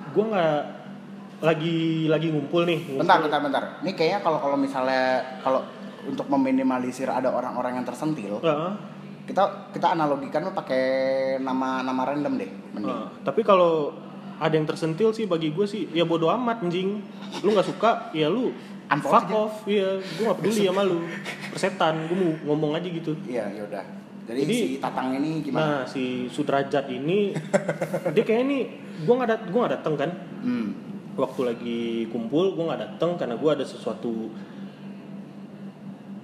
gue 0.10 0.24
nggak 0.26 0.60
lagi 1.40 2.08
lagi 2.08 2.28
ngumpul 2.30 2.64
nih. 2.64 2.80
Ngumpul. 2.86 3.00
bentar 3.00 3.18
bentar 3.20 3.40
bentar 3.40 3.64
ini 3.80 3.92
kayaknya 3.94 4.20
kalau 4.20 4.40
kalau 4.40 4.56
misalnya 4.56 5.04
kalau 5.40 5.64
untuk 6.04 6.28
meminimalisir 6.28 7.08
ada 7.08 7.28
orang-orang 7.30 7.80
yang 7.80 7.86
tersentil 7.86 8.40
Ah, 8.40 8.76
kita 9.24 9.72
kita 9.72 9.94
analogikan 9.94 10.48
pakai 10.50 10.84
nama 11.40 11.80
nama 11.80 12.02
random 12.04 12.34
deh 12.36 12.52
mending 12.72 12.92
ah. 12.92 13.08
tapi 13.22 13.44
kalau 13.44 13.92
ada 14.36 14.52
yang 14.52 14.64
tersentil 14.64 15.12
sih 15.12 15.28
bagi 15.28 15.52
gue 15.52 15.68
sih 15.68 15.92
ya 15.92 16.08
bodo 16.08 16.32
amat 16.32 16.64
anjing. 16.64 17.04
Lu 17.44 17.52
nggak 17.52 17.68
suka 17.68 17.92
ya 18.12 18.32
lu 18.32 18.56
Unfollow 18.90 19.14
fuck 19.14 19.26
aja. 19.26 19.36
off. 19.38 19.56
Iya 19.64 19.90
gue 19.98 20.24
gak 20.24 20.38
peduli 20.38 20.62
sama 20.64 20.82
lu. 20.84 20.98
Persetan 21.50 21.96
gue 22.06 22.16
mau 22.16 22.32
ngomong 22.48 22.72
aja 22.76 22.88
gitu. 22.88 23.14
Iya 23.24 23.46
yaudah 23.56 23.86
jadi, 24.26 24.46
Jadi- 24.46 24.54
si 24.56 24.68
tatang 24.78 25.10
ini 25.16 25.42
gimana? 25.42 25.66
nah 25.66 25.82
si 25.84 26.04
sudrajat 26.28 26.86
ini 26.88 27.34
dia 28.14 28.22
kayak 28.22 28.42
ini 28.46 28.58
gue 29.00 29.10
nggak 29.12 29.26
dat 29.28 29.42
nggak 29.46 29.72
dateng 29.76 29.94
kan. 29.96 30.12
Hmm. 30.40 30.70
waktu 31.16 31.42
lagi 31.44 31.82
kumpul 32.08 32.54
gue 32.54 32.64
nggak 32.64 32.80
dateng 32.80 33.18
karena 33.18 33.36
gue 33.36 33.50
ada 33.50 33.66
sesuatu 33.66 34.32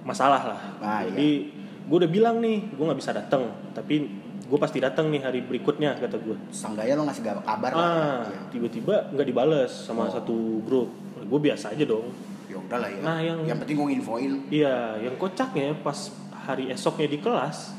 masalah 0.02 0.42
lah. 0.46 0.60
Ah, 0.78 1.02
jadi 1.04 1.50
gue 1.84 1.96
udah 1.98 2.08
bilang 2.08 2.38
nih 2.38 2.64
gue 2.70 2.80
nggak 2.80 2.96
bisa 2.96 3.12
dateng. 3.12 3.50
Tapi 3.74 3.94
gue 4.40 4.58
pasti 4.58 4.78
dateng 4.78 5.10
nih 5.10 5.20
hari 5.20 5.42
berikutnya 5.42 5.98
kata 5.98 6.16
gue 6.16 6.38
Seenggaknya 6.48 6.94
lo 6.94 7.04
ngasih 7.04 7.22
kabar 7.42 7.72
lah. 7.74 7.82
Ah 7.82 8.20
Iya. 8.24 8.38
tiba-tiba 8.48 9.10
nggak 9.10 9.26
dibales 9.26 9.68
sama 9.70 10.06
Oh. 10.06 10.08
satu 10.08 10.36
grup. 10.62 10.88
Gue 11.20 11.40
biasa 11.42 11.74
aja 11.74 11.84
dong 11.84 12.08
ya 12.46 12.56
udah 12.56 12.78
lah 12.78 12.88
ya 12.88 13.00
Nah, 13.00 13.18
yang- 13.18 13.42
yang 13.44 13.58
penting 13.58 13.76
gue 13.76 13.86
nginfoin 13.90 14.32
iya 14.48 14.76
yang 14.98 15.14
kocaknya 15.14 15.74
pas 15.76 16.10
hari 16.38 16.68
esoknya 16.68 17.08
di 17.08 17.18
kelas 17.18 17.74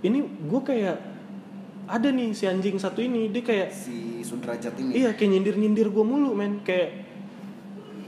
ini 0.00 0.18
gue 0.22 0.60
kayak 0.60 0.96
ada 1.86 2.08
nih 2.08 2.30
si 2.30 2.44
anjing 2.44 2.76
satu 2.76 3.00
ini 3.00 3.28
dia 3.28 3.42
kayak 3.42 3.68
si 3.68 4.22
sudrajat 4.22 4.72
ini 4.74 4.94
Iya 4.96 5.10
kayak 5.10 5.26
nyindir-nyindir 5.28 5.88
gue 5.88 6.04
mulu 6.04 6.30
men 6.32 6.62
Kayak 6.62 7.02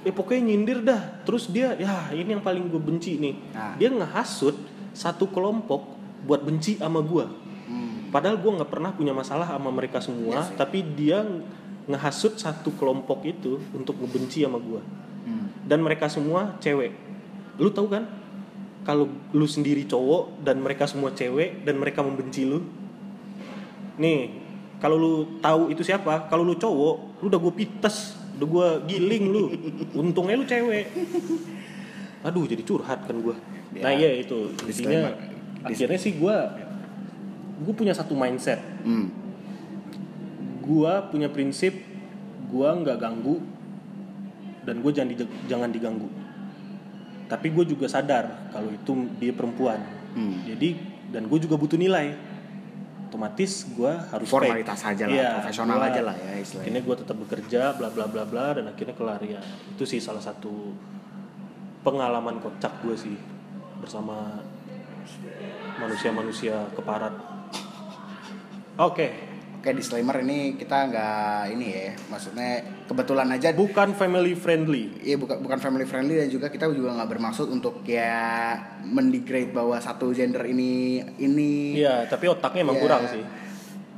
Ya 0.00 0.10
pokoknya 0.10 0.42
nyindir 0.44 0.78
dah 0.80 1.02
Terus 1.22 1.48
dia 1.48 1.74
Ya 1.74 1.90
ini 2.10 2.30
yang 2.30 2.40
paling 2.40 2.68
gue 2.68 2.78
benci 2.78 3.16
nih 3.16 3.34
Nah. 3.50 3.74
Dia 3.74 3.90
ngehasut 3.90 4.54
Satu 4.92 5.26
kelompok 5.26 5.82
Buat 6.22 6.42
benci 6.42 6.76
sama 6.76 7.00
gue 7.00 7.26
Hmm. 7.62 8.06
Padahal 8.10 8.36
gue 8.36 8.50
gak 8.52 8.68
pernah 8.68 8.90
punya 8.90 9.10
masalah 9.10 9.48
sama 9.48 9.70
mereka 9.70 9.98
semua 9.98 10.30
Iya 10.36 10.42
sih. 10.44 10.54
Tapi 10.54 10.78
dia 10.92 11.18
ngehasut 11.84 12.36
satu 12.36 12.70
kelompok 12.72 13.24
itu 13.24 13.58
Untuk 13.72 13.96
ngebenci 13.96 14.42
sama 14.42 14.58
gue. 14.58 14.78
Dan 15.62 15.84
mereka 15.86 16.10
semua 16.10 16.58
cewek 16.58 16.90
Lu 17.62 17.70
tahu 17.70 17.86
kan 17.86 18.08
Kalau 18.82 19.06
lu 19.30 19.46
sendiri 19.46 19.86
cowok 19.86 20.42
Dan 20.42 20.58
mereka 20.58 20.90
semua 20.90 21.14
cewek 21.14 21.62
Dan 21.62 21.78
mereka 21.78 22.02
membenci 22.02 22.42
lu 22.42 22.66
Nih 23.98 24.42
kalau 24.82 24.98
lu 24.98 25.38
tahu 25.38 25.70
itu 25.70 25.86
siapa, 25.86 26.26
kalau 26.26 26.42
lu 26.42 26.58
cowok, 26.58 27.22
lu 27.22 27.30
udah 27.30 27.38
gue 27.38 27.54
pites, 27.54 28.18
udah 28.34 28.46
gue 28.50 28.68
giling 28.90 29.24
lu. 29.30 29.44
Untungnya 29.94 30.34
lu 30.34 30.42
cewek. 30.42 30.90
Aduh, 32.26 32.50
jadi 32.50 32.66
curhat 32.66 33.06
kan 33.06 33.14
gue. 33.14 33.36
Ya, 33.78 33.82
Nah 33.86 33.92
iya 33.94 34.10
itu, 34.18 34.50
disclaimer. 34.66 35.14
akhirnya 35.62 36.00
sih 36.02 36.18
gue, 36.18 36.36
gue 37.62 37.74
punya 37.78 37.94
satu 37.94 38.18
mindset. 38.18 38.58
Hmm. 38.82 39.14
Gue 40.66 40.92
punya 41.14 41.30
prinsip, 41.30 41.78
gue 42.50 42.68
nggak 42.82 42.98
ganggu 42.98 43.38
dan 44.62 44.78
gue 44.78 44.90
jangan 44.90 45.10
di- 45.10 45.18
jangan 45.44 45.68
diganggu. 45.68 46.08
Tapi 47.24 47.46
gue 47.48 47.64
juga 47.66 47.86
sadar 47.86 48.48
kalau 48.48 48.68
itu 48.68 48.92
dia 49.16 49.30
perempuan. 49.30 49.80
Hmm. 50.12 50.44
Jadi 50.44 50.76
dan 51.08 51.24
gue 51.24 51.38
juga 51.38 51.54
butuh 51.54 51.76
nilai. 51.76 52.12
Otomatis 53.06 53.68
gue 53.68 53.92
harus 53.92 54.24
formalitas 54.24 54.80
aja 54.82 55.04
lah 55.04 55.12
Iya, 55.12 55.30
profesional 55.38 55.76
gua- 55.76 55.84
aja 55.86 56.00
lah 56.00 56.16
ya 56.16 56.32
istilahnya 56.34 56.64
akhirnya 56.64 56.80
gue 56.80 56.96
tetap 56.96 57.16
bekerja 57.18 57.62
bla 57.76 57.88
bla 57.92 58.06
bla 58.08 58.24
bla 58.24 58.56
dan 58.56 58.64
akhirnya 58.66 58.96
kelar 58.96 59.20
ya 59.20 59.36
itu 59.68 59.84
sih 59.84 60.00
salah 60.00 60.24
satu 60.24 60.72
pengalaman 61.82 62.40
kocak 62.40 62.72
gue 62.80 62.96
sih 62.96 63.12
bersama 63.76 64.40
manusia-manusia 65.76 66.72
keparat 66.72 67.12
oke 68.78 69.08
Oke 69.62 69.70
disclaimer 69.72 70.18
ini 70.18 70.58
kita 70.58 70.90
nggak 70.90 71.54
ini 71.54 71.66
ya, 71.70 71.94
maksudnya 72.10 72.50
kebetulan 72.82 73.30
aja 73.30 73.54
bukan 73.54 73.94
family 73.94 74.34
friendly 74.34 74.90
Iya 74.98 75.14
bukan 75.14 75.38
bukan 75.38 75.54
family 75.56 75.86
friendly 75.86 76.18
dan 76.18 76.26
juga 76.26 76.50
kita 76.50 76.66
juga 76.66 76.90
nggak 76.92 77.06
bermaksud 77.08 77.46
untuk 77.46 77.86
ya 77.86 78.58
mendegrade 78.82 79.54
bahwa 79.54 79.78
satu 79.78 80.10
gender 80.10 80.42
ini 80.44 80.98
ini 81.16 81.78
iya 81.78 82.02
tapi 82.04 82.26
otaknya 82.26 82.66
emang 82.66 82.74
Iya. 82.74 82.82
kurang 82.82 83.02
sih 83.06 83.22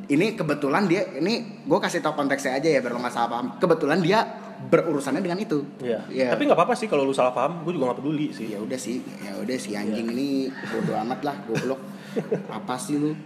ini 0.07 0.27
kebetulan 0.35 0.85
dia 0.85 1.01
ini 1.17 1.35
gue 1.65 1.79
kasih 1.81 1.99
tau 1.99 2.13
konteksnya 2.13 2.55
aja 2.55 2.69
ya 2.69 2.79
biar 2.79 2.93
lo 2.93 3.01
nggak 3.01 3.17
salah 3.17 3.31
paham 3.31 3.47
kebetulan 3.57 3.99
dia 3.99 4.21
berurusannya 4.63 5.23
dengan 5.23 5.41
itu 5.41 5.65
Iya. 5.81 6.05
Iya. 6.07 6.29
tapi 6.29 6.45
nggak 6.45 6.61
apa-apa 6.61 6.77
sih 6.77 6.87
kalau 6.87 7.03
lu 7.03 7.17
salah 7.17 7.33
paham 7.33 7.65
gue 7.65 7.73
juga 7.73 7.89
nggak 7.89 8.05
peduli 8.05 8.29
sih 8.31 8.53
ya 8.53 8.61
udah 8.61 8.77
sih 8.77 9.01
ya 9.19 9.33
udah 9.35 9.57
si 9.57 9.73
anjing 9.73 10.05
Iya. 10.05 10.13
ini 10.13 10.29
bodo 10.69 10.93
amat 10.99 11.21
lah 11.23 11.37
goblok 11.43 11.81
apa 12.53 12.77
sih 12.77 13.01
lu 13.01 13.17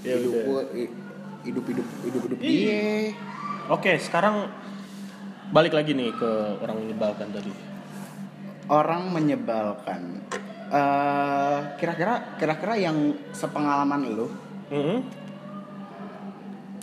Ya 0.00 0.16
hidup 0.16 0.32
udah. 0.32 0.42
gua 0.42 0.62
i- 0.74 0.92
hidup 1.42 1.64
hidup 1.66 1.86
hidup 2.04 2.22
hidup 2.26 2.38
Iya. 2.38 2.48
dia. 2.48 3.16
Oke 3.68 3.96
sekarang 3.96 4.50
balik 5.50 5.72
lagi 5.72 5.92
nih 5.92 6.12
ke 6.12 6.30
orang 6.58 6.76
menyebalkan 6.80 7.28
tadi. 7.30 7.52
Orang 8.66 9.10
menyebalkan. 9.10 10.22
Eh 10.70 11.58
kira-kira 11.76 12.38
kira-kira 12.38 12.74
yang 12.76 12.96
sepengalaman 13.30 14.06
lu 14.06 14.26
Mhm. 14.70 14.98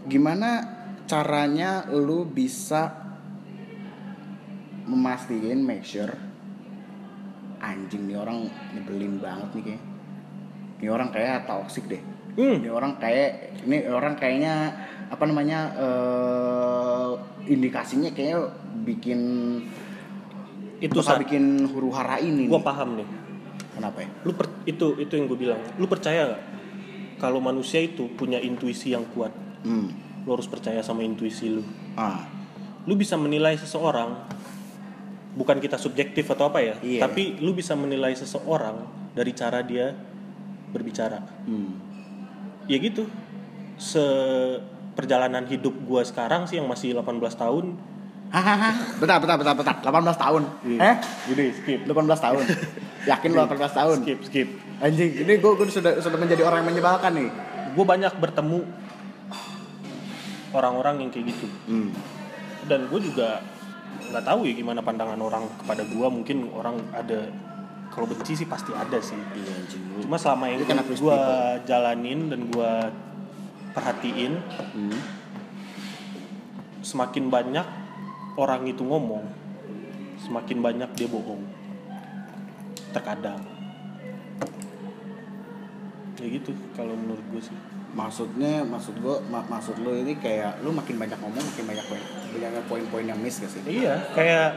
gimana 0.06 0.50
caranya 1.04 1.88
lu 1.88 2.24
bisa 2.24 2.92
memastiin 4.84 5.60
make 5.60 5.84
sure 5.84 6.12
anjing 7.60 8.08
nih 8.08 8.16
orang 8.16 8.48
nyebelin 8.72 9.20
banget 9.20 9.50
nih 9.56 9.64
kayak 9.66 9.84
ini 10.78 10.88
orang 10.88 11.10
kayak 11.10 11.44
toxic 11.44 11.88
deh 11.88 12.00
Hmm. 12.38 12.62
ini 12.62 12.70
orang 12.70 13.02
kayak 13.02 13.30
ini 13.66 13.90
orang 13.90 14.14
kayaknya 14.14 14.54
apa 15.10 15.24
namanya 15.26 15.60
eh 15.74 17.12
indikasinya 17.50 18.14
kayak 18.14 18.46
bikin 18.86 19.20
itu 20.78 20.94
saat 21.02 21.18
bikin 21.26 21.66
huru 21.66 21.90
hara 21.90 22.22
ini 22.22 22.46
gue 22.46 22.54
nih. 22.54 22.62
paham 22.62 22.90
nih 23.02 23.08
kenapa 23.74 24.06
ya 24.06 24.10
lu 24.22 24.32
per- 24.38 24.54
itu 24.70 24.94
itu 25.02 25.14
yang 25.18 25.26
gue 25.26 25.40
bilang 25.40 25.62
lu 25.82 25.90
percaya 25.90 26.30
nggak 26.30 26.42
kalau 27.18 27.42
manusia 27.42 27.82
itu 27.82 28.06
punya 28.14 28.38
intuisi 28.38 28.94
yang 28.94 29.08
kuat 29.10 29.34
hmm. 29.66 29.90
lu 30.22 30.30
harus 30.30 30.46
percaya 30.46 30.86
sama 30.86 31.02
intuisi 31.02 31.50
lu 31.50 31.66
ah 31.98 32.22
lu 32.86 32.94
bisa 32.94 33.18
menilai 33.18 33.58
seseorang 33.58 34.14
bukan 35.34 35.58
kita 35.58 35.78
subjektif 35.78 36.30
atau 36.30 36.50
apa 36.50 36.62
ya 36.62 36.76
Iya. 36.82 37.02
tapi 37.02 37.42
lu 37.42 37.58
bisa 37.58 37.74
menilai 37.74 38.14
seseorang 38.14 38.86
dari 39.18 39.34
cara 39.34 39.66
dia 39.66 39.98
berbicara 40.70 41.22
Hmm. 41.48 41.87
Ya 42.68 42.78
gitu 42.78 43.08
se 43.76 44.04
perjalanan 44.94 45.46
hidup 45.46 45.74
gua 45.86 46.02
sekarang 46.02 46.46
sih 46.46 46.58
yang 46.58 46.68
masih 46.68 46.94
18 46.94 47.20
tahun 47.34 47.66
Hahaha. 48.28 49.00
Bentar, 49.00 49.24
bentar, 49.24 49.40
bentar, 49.40 49.56
bentar. 49.56 49.76
18 49.80 50.20
tahun. 50.20 50.44
Eh? 50.68 50.96
Jadi 51.32 51.44
skip 51.56 51.80
18 51.88 51.96
tahun. 52.20 52.44
Yakin 53.16 53.30
lo 53.32 53.48
18 53.48 53.72
tahun? 53.72 53.98
skip 54.04 54.20
skip 54.28 54.48
Anjing, 54.84 55.24
ini 55.24 55.40
gue 55.40 55.52
sudah 55.72 55.96
sudah 56.04 56.20
menjadi 56.20 56.44
orang 56.44 56.60
yang 56.60 56.76
menyebalkan 56.76 57.16
nih. 57.16 57.30
gue 57.72 57.86
banyak 57.88 58.10
bertemu 58.20 58.68
orang-orang 60.52 61.08
yang 61.08 61.10
kayak 61.14 61.32
gitu 61.32 61.48
Hmm. 61.68 61.92
dan 62.68 62.88
gue 62.92 63.00
juga 63.00 63.40
nggak 64.12 64.24
tahu 64.24 64.44
ya 64.44 64.54
gimana 64.56 64.80
pandangan 64.82 65.20
orang 65.20 65.48
kepada 65.62 65.84
gue 65.86 66.08
mungkin 66.10 66.52
orang 66.52 66.80
ada 66.92 67.32
kalau 67.98 68.06
benci 68.06 68.38
sih 68.38 68.46
pasti 68.46 68.70
ada 68.78 69.02
sih. 69.02 69.18
Iya, 69.18 69.56
cuma 70.06 70.22
selama 70.22 70.54
kena 70.62 70.86
twist 70.86 71.02
gue 71.02 71.18
jalanin 71.66 72.30
dan 72.30 72.46
gue 72.46 72.72
perhatiin 73.74 74.38
Hmm. 74.78 75.02
semakin 76.86 77.34
banyak 77.34 77.66
orang 78.38 78.70
itu 78.70 78.86
ngomong 78.86 79.26
semakin 80.22 80.62
banyak 80.62 80.90
dia 80.94 81.10
bohong. 81.10 81.42
Terkadang. 82.94 83.42
Ya 86.22 86.26
gitu 86.30 86.54
kalau 86.78 86.94
menurut 86.94 87.26
gue 87.34 87.42
sih. 87.42 87.58
Maksudnya, 87.98 88.62
maksud 88.62 88.94
gue, 89.02 89.16
ma- 89.26 89.48
maksud 89.50 89.82
lo 89.82 89.90
ini 89.90 90.22
kayak 90.22 90.62
lu 90.62 90.70
makin 90.70 91.02
banyak 91.02 91.18
ngomong, 91.18 91.42
makin 91.42 91.66
banyak 91.66 91.86
poin, 91.90 92.04
banyak 92.30 92.64
poin-poin 92.70 93.06
yang 93.10 93.18
miss 93.18 93.42
gak 93.42 93.50
sih? 93.50 93.62
iya 93.66 93.98
kayak 94.14 94.54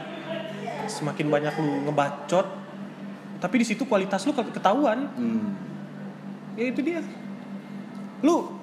semakin 0.85 1.25
banyak 1.25 1.53
lu 1.57 1.89
ngebacot 1.89 2.60
tapi 3.41 3.57
di 3.57 3.65
situ 3.65 3.83
kualitas 3.83 4.21
lu 4.21 4.31
ke- 4.31 4.53
ketahuan. 4.53 5.09
Hmm. 5.11 5.57
ya 6.51 6.67
itu 6.67 6.79
dia. 6.79 7.01
Lu 8.21 8.53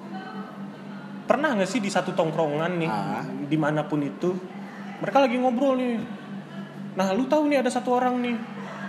pernah 1.25 1.51
nggak 1.51 1.67
sih 1.67 1.77
di 1.77 1.89
satu 1.89 2.09
tongkrongan 2.11 2.71
nih 2.75 2.87
Ah. 2.87 3.21
di 3.21 3.53
mana 3.53 3.83
pun 3.83 3.99
itu 3.99 4.33
mereka 4.97 5.19
lagi 5.19 5.35
ngobrol 5.35 5.75
nih. 5.75 5.99
Nah 6.95 7.11
lu 7.11 7.25
tahu 7.25 7.45
nih 7.45 7.59
ada 7.59 7.67
satu 7.67 7.91
orang 7.91 8.17
nih 8.19 8.37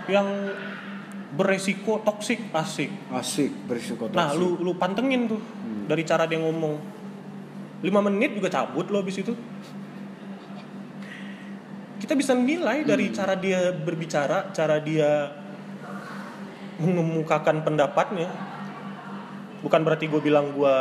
yang 0.07 0.27
beresiko 1.31 1.99
toksik 1.99 2.51
asik. 2.51 2.89
Asik, 3.09 3.51
berisiko 3.65 4.07
nah 4.09 4.29
toksik. 4.29 4.37
lu 4.37 4.47
lu 4.59 4.71
pantengin 4.73 5.27
tuh 5.27 5.41
dari 5.85 6.03
cara 6.03 6.23
dia 6.23 6.37
ngomong. 6.37 6.77
Lima 7.81 7.99
menit 7.99 8.31
juga 8.33 8.47
cabut 8.47 8.85
lo 8.85 9.01
habis 9.01 9.17
itu. 9.17 9.33
Kita 11.97 12.13
bisa 12.13 12.33
menilai 12.33 12.81
dari 12.81 13.09
cara 13.09 13.33
dia 13.33 13.69
berbicara 13.71 14.49
cara 14.51 14.77
dia 14.77 15.40
mengemukakan 16.81 17.61
pendapatnya 17.61 18.27
bukan 19.61 19.81
berarti 19.81 20.05
gue 20.05 20.19
bilang 20.19 20.51
gue 20.51 20.77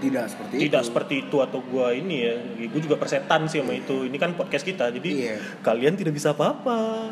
Tidak 0.00 0.24
seperti 0.26 0.54
tidak 0.58 0.80
itu. 0.80 0.88
seperti 0.88 1.14
itu 1.22 1.36
atau 1.40 1.60
gue 1.60 1.86
ini 1.94 2.16
ya 2.20 2.34
gue 2.68 2.80
juga 2.80 2.96
persetan 2.96 3.44
sih 3.44 3.60
sama 3.60 3.72
itu 3.72 4.04
ini 4.04 4.16
kan 4.16 4.32
podcast 4.32 4.64
kita 4.64 4.88
jadi 4.90 5.08
Iya. 5.08 5.36
kalian 5.60 5.92
tidak 5.94 6.12
bisa 6.12 6.32
apa-apa 6.32 7.08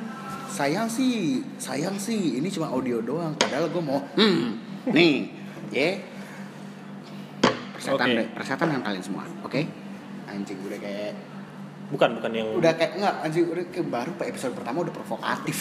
Sayang 0.49 0.89
sih, 0.89 1.45
sayang 1.55 1.95
sih. 1.95 2.41
Ini 2.41 2.49
cuma 2.49 2.73
audio 2.73 2.99
doang. 2.99 3.37
Padahal 3.37 3.69
gue 3.69 3.83
mau, 3.85 4.01
hmm, 4.17 4.47
nih, 4.91 5.29
ya. 5.69 6.01
Persetan, 7.77 8.07
Oke. 8.09 8.17
deh, 8.17 8.27
persetan 8.33 8.67
dengan 8.67 8.83
kalian 8.83 9.05
semua, 9.05 9.23
oke? 9.45 9.61
Anjing 10.27 10.59
udah 10.59 10.81
kayak, 10.81 11.13
bukan 11.89 12.21
bukan 12.21 12.31
yang 12.31 12.49
udah 12.53 12.73
kayak 12.75 12.93
enggak, 12.95 13.15
anjing 13.23 13.45
udah 13.45 13.65
kayak 13.67 13.89
baru 13.89 14.11
pak 14.15 14.27
episode 14.29 14.53
pertama 14.53 14.83
udah 14.83 14.93
provokatif. 14.93 15.57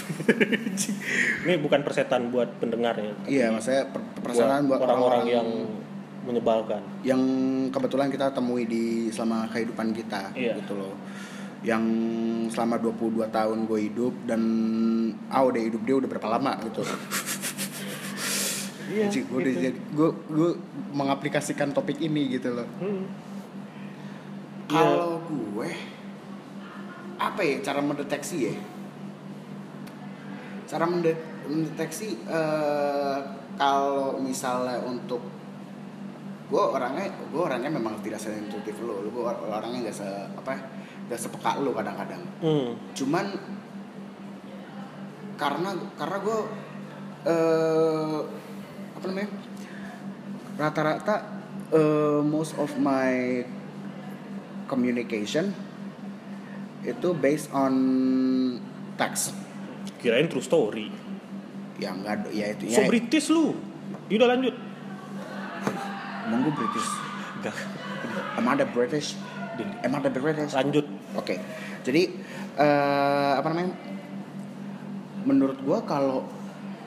Ini 1.44 1.56
bukan 1.58 1.80
persetan 1.82 2.28
buat 2.28 2.52
pendengar 2.60 2.96
ya 2.96 3.12
iya, 3.26 3.46
maksudnya 3.48 3.88
per- 3.88 4.04
persetan 4.22 4.68
buat 4.68 4.80
orang-orang 4.80 5.24
yang 5.26 5.48
menyebalkan 6.22 6.84
yang 7.02 7.22
kebetulan 7.72 8.12
kita 8.12 8.30
temui 8.30 8.63
di 8.63 8.84
selama 9.08 9.48
kehidupan 9.48 9.96
kita 9.96 10.36
Iya. 10.36 10.60
gitu 10.60 10.76
loh 10.76 10.92
yang 11.63 11.82
selama 12.48 12.76
22 12.78 13.00
tahun 13.30 13.63
gue 13.63 13.80
hidup 13.82 14.13
dan 14.24 14.42
ah 15.28 15.42
udah 15.42 15.58
hidup 15.58 15.82
dia 15.82 15.96
udah 15.96 16.06
berapa 16.06 16.28
lama 16.30 16.60
gitu 16.62 16.84
Iya, 18.88 19.04
Anjing, 19.06 19.24
gue 19.26 19.36
udah 19.38 19.52
gitu. 19.52 19.63
jadi 19.63 19.78
gue 19.90 20.10
gue 20.28 20.50
mengaplikasikan 20.92 21.72
topik 21.72 22.00
ini 22.00 22.28
gitu 22.30 22.52
loh 22.52 22.68
Hmm. 22.78 23.08
kalau 24.68 25.24
gue 25.24 25.72
apa 27.18 27.42
ya 27.42 27.58
cara 27.62 27.82
mendeteksi 27.82 28.38
ya 28.44 28.54
cara 30.68 30.86
mende- 30.86 31.18
mendeteksi 31.48 32.20
eh, 32.24 33.18
kalau 33.56 34.20
misalnya 34.20 34.78
untuk 34.84 35.24
gue 36.48 36.64
orangnya 36.64 37.08
gue 37.28 37.42
orangnya 37.42 37.68
memang 37.68 38.00
tidak 38.00 38.20
sensitif 38.20 38.78
lo 38.80 39.04
gue 39.04 39.24
orangnya 39.44 39.88
gak 39.88 39.98
se 39.98 40.08
apa 40.32 40.56
gak 41.08 41.20
sepeka 41.20 41.60
lo 41.60 41.72
kadang-kadang 41.72 42.24
Hmm. 42.40 42.72
cuman 42.94 43.26
karena 45.36 45.70
karena 45.96 46.18
gue 46.20 46.40
eh 47.26 48.20
apa 48.94 49.06
namanya 49.06 49.30
rata-rata 50.58 51.16
eh, 51.70 52.22
most 52.24 52.56
of 52.58 52.72
my 52.78 53.44
communication 54.66 55.52
itu 56.86 57.10
based 57.18 57.50
on 57.54 57.74
text 59.00 59.34
kirain 60.02 60.30
true 60.30 60.44
story. 60.44 60.94
Ya 61.78 61.94
enggak 61.94 62.30
ya 62.34 62.54
itu 62.54 62.70
so 62.74 62.82
ya 62.82 62.90
British 62.90 63.28
lu. 63.30 63.54
Yaudah 64.10 64.38
lanjut. 64.38 64.56
Emang 66.28 66.44
gue 66.44 66.54
British 66.54 66.90
Enggak. 67.38 67.56
emang 68.36 68.52
ada 68.58 68.66
British? 68.68 69.10
Emang 69.86 70.00
ada 70.02 70.20
British? 70.20 70.54
Lanjut. 70.54 70.86
Oke, 71.18 71.40
jadi 71.82 72.13
eh, 72.58 73.32
apa 73.38 73.48
namanya? 73.54 73.74
Menurut 75.26 75.58
gua 75.66 75.82
kalau 75.86 76.26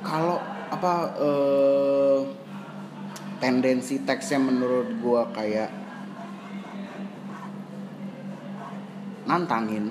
kalau 0.06 0.38
apa 0.70 0.94
eh, 1.18 2.20
tendensi 3.42 4.02
teksnya 4.06 4.38
menurut 4.38 4.90
gua 5.02 5.30
kayak 5.34 5.79
nantangin, 9.30 9.84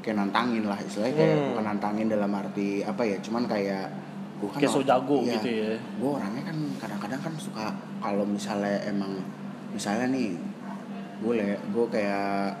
kayak 0.00 0.16
nantangin 0.16 0.62
lah 0.62 0.78
istilahnya 0.78 1.14
kayak 1.14 1.34
Hmm. 1.34 1.46
bukan 1.50 1.64
nantangin 1.66 2.06
dalam 2.06 2.30
arti 2.30 2.80
apa 2.80 3.02
ya, 3.02 3.18
cuman 3.18 3.44
kayak 3.44 3.90
gua 4.38 4.48
kan 4.52 4.60
Kayak 4.62 4.72
so 4.72 4.80
jago 4.80 5.18
iya, 5.20 5.34
gitu 5.36 5.48
ya. 5.50 5.72
Gue 5.96 6.10
orangnya 6.14 6.42
kan 6.44 6.56
kadang-kadang 6.78 7.20
kan 7.20 7.34
suka 7.36 7.66
kalau 7.98 8.22
misalnya 8.22 8.78
emang 8.84 9.18
misalnya 9.72 10.06
nih 10.08 10.36
gue 11.16 11.32
le 11.34 11.56
gue 11.72 11.86
kayak 11.88 12.52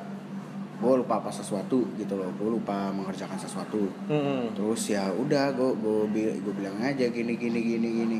gue 0.76 0.92
lupa 0.96 1.20
apa 1.20 1.28
sesuatu 1.28 1.84
gitu 1.96 2.16
loh 2.16 2.28
gue 2.36 2.48
lupa 2.50 2.88
mengerjakan 2.92 3.36
sesuatu 3.36 3.88
Hmm. 4.08 4.52
terus 4.52 4.88
ya 4.88 5.08
udah 5.08 5.52
gue 5.52 5.70
gue 5.76 6.04
gue 6.40 6.52
bilang 6.52 6.76
aja 6.80 7.08
gini 7.08 7.36
gini 7.36 7.60
gini 7.60 7.88
gini 7.94 8.18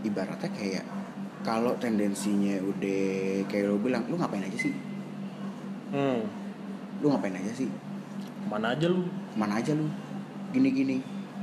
ibaratnya 0.00 0.48
kayak 0.52 0.84
kalau 1.40 1.72
tendensinya 1.76 2.56
udah 2.60 3.44
kayak 3.48 3.68
lo 3.68 3.76
bilang 3.76 4.04
lu 4.08 4.16
ngapain 4.16 4.44
aja 4.44 4.58
sih 4.60 4.72
Hmm. 5.90 6.22
lu 7.00 7.06
ngapain 7.08 7.34
aja 7.34 7.52
sih 7.52 7.68
Mana 8.46 8.72
aja 8.72 8.86
lu? 8.88 9.04
mana 9.34 9.58
aja 9.58 9.72
lu 9.72 9.86
gini 10.50 10.70
gini 10.70 10.96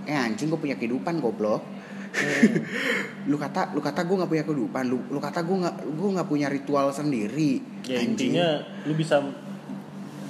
eh 0.03 0.15
anjing 0.15 0.47
gue 0.47 0.57
punya 0.57 0.75
kehidupan 0.75 1.19
goblok 1.19 1.63
Hmm. 2.07 2.63
lu 3.29 3.35
kata 3.35 3.75
lu 3.75 3.83
kata 3.83 4.07
gue 4.07 4.15
nggak 4.15 4.31
punya 4.31 4.43
kehidupan 4.43 4.83
lu 4.87 5.03
lu 5.11 5.19
kata 5.19 5.43
gue 5.43 5.57
nggak 5.59 5.75
gue 5.85 6.09
nggak 6.15 6.25
punya 6.25 6.47
ritual 6.47 6.87
sendiri 6.89 7.59
ya 7.83 7.99
Anjing. 7.99 8.31
intinya 8.31 8.47
lu 8.87 8.95
bisa 8.95 9.19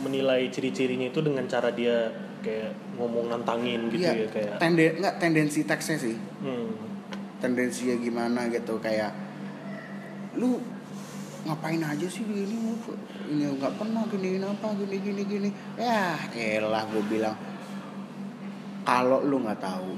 menilai 0.02 0.50
ciri-cirinya 0.50 1.08
itu 1.08 1.22
dengan 1.22 1.46
cara 1.46 1.70
dia 1.70 2.10
kayak 2.42 2.74
ngomong 2.98 3.30
nantangin 3.30 3.88
gitu 3.90 4.04
Iya, 4.04 4.26
ya 4.26 4.28
kayak 4.28 4.54
tenden 4.58 4.92
nggak 5.00 5.16
tendensi 5.18 5.64
teksnya 5.64 5.98
sih 6.02 6.16
hmm. 6.18 6.68
tendensinya 7.40 7.96
gimana 7.98 8.50
gitu 8.50 8.82
kayak 8.82 9.14
lu 10.34 10.58
ngapain 11.46 11.84
aja 11.84 12.08
sih 12.10 12.26
gini 12.26 12.74
ini 13.30 13.44
nggak 13.60 13.74
pernah 13.78 14.08
gini 14.10 14.42
apa 14.42 14.74
gini 14.74 14.98
gini 15.04 15.22
gini. 15.28 15.50
Ya 15.78 16.18
elah 16.34 16.84
gue 16.90 17.04
bilang 17.06 17.38
kalau 18.88 19.22
lu 19.22 19.44
nggak 19.44 19.60
tahu 19.60 19.92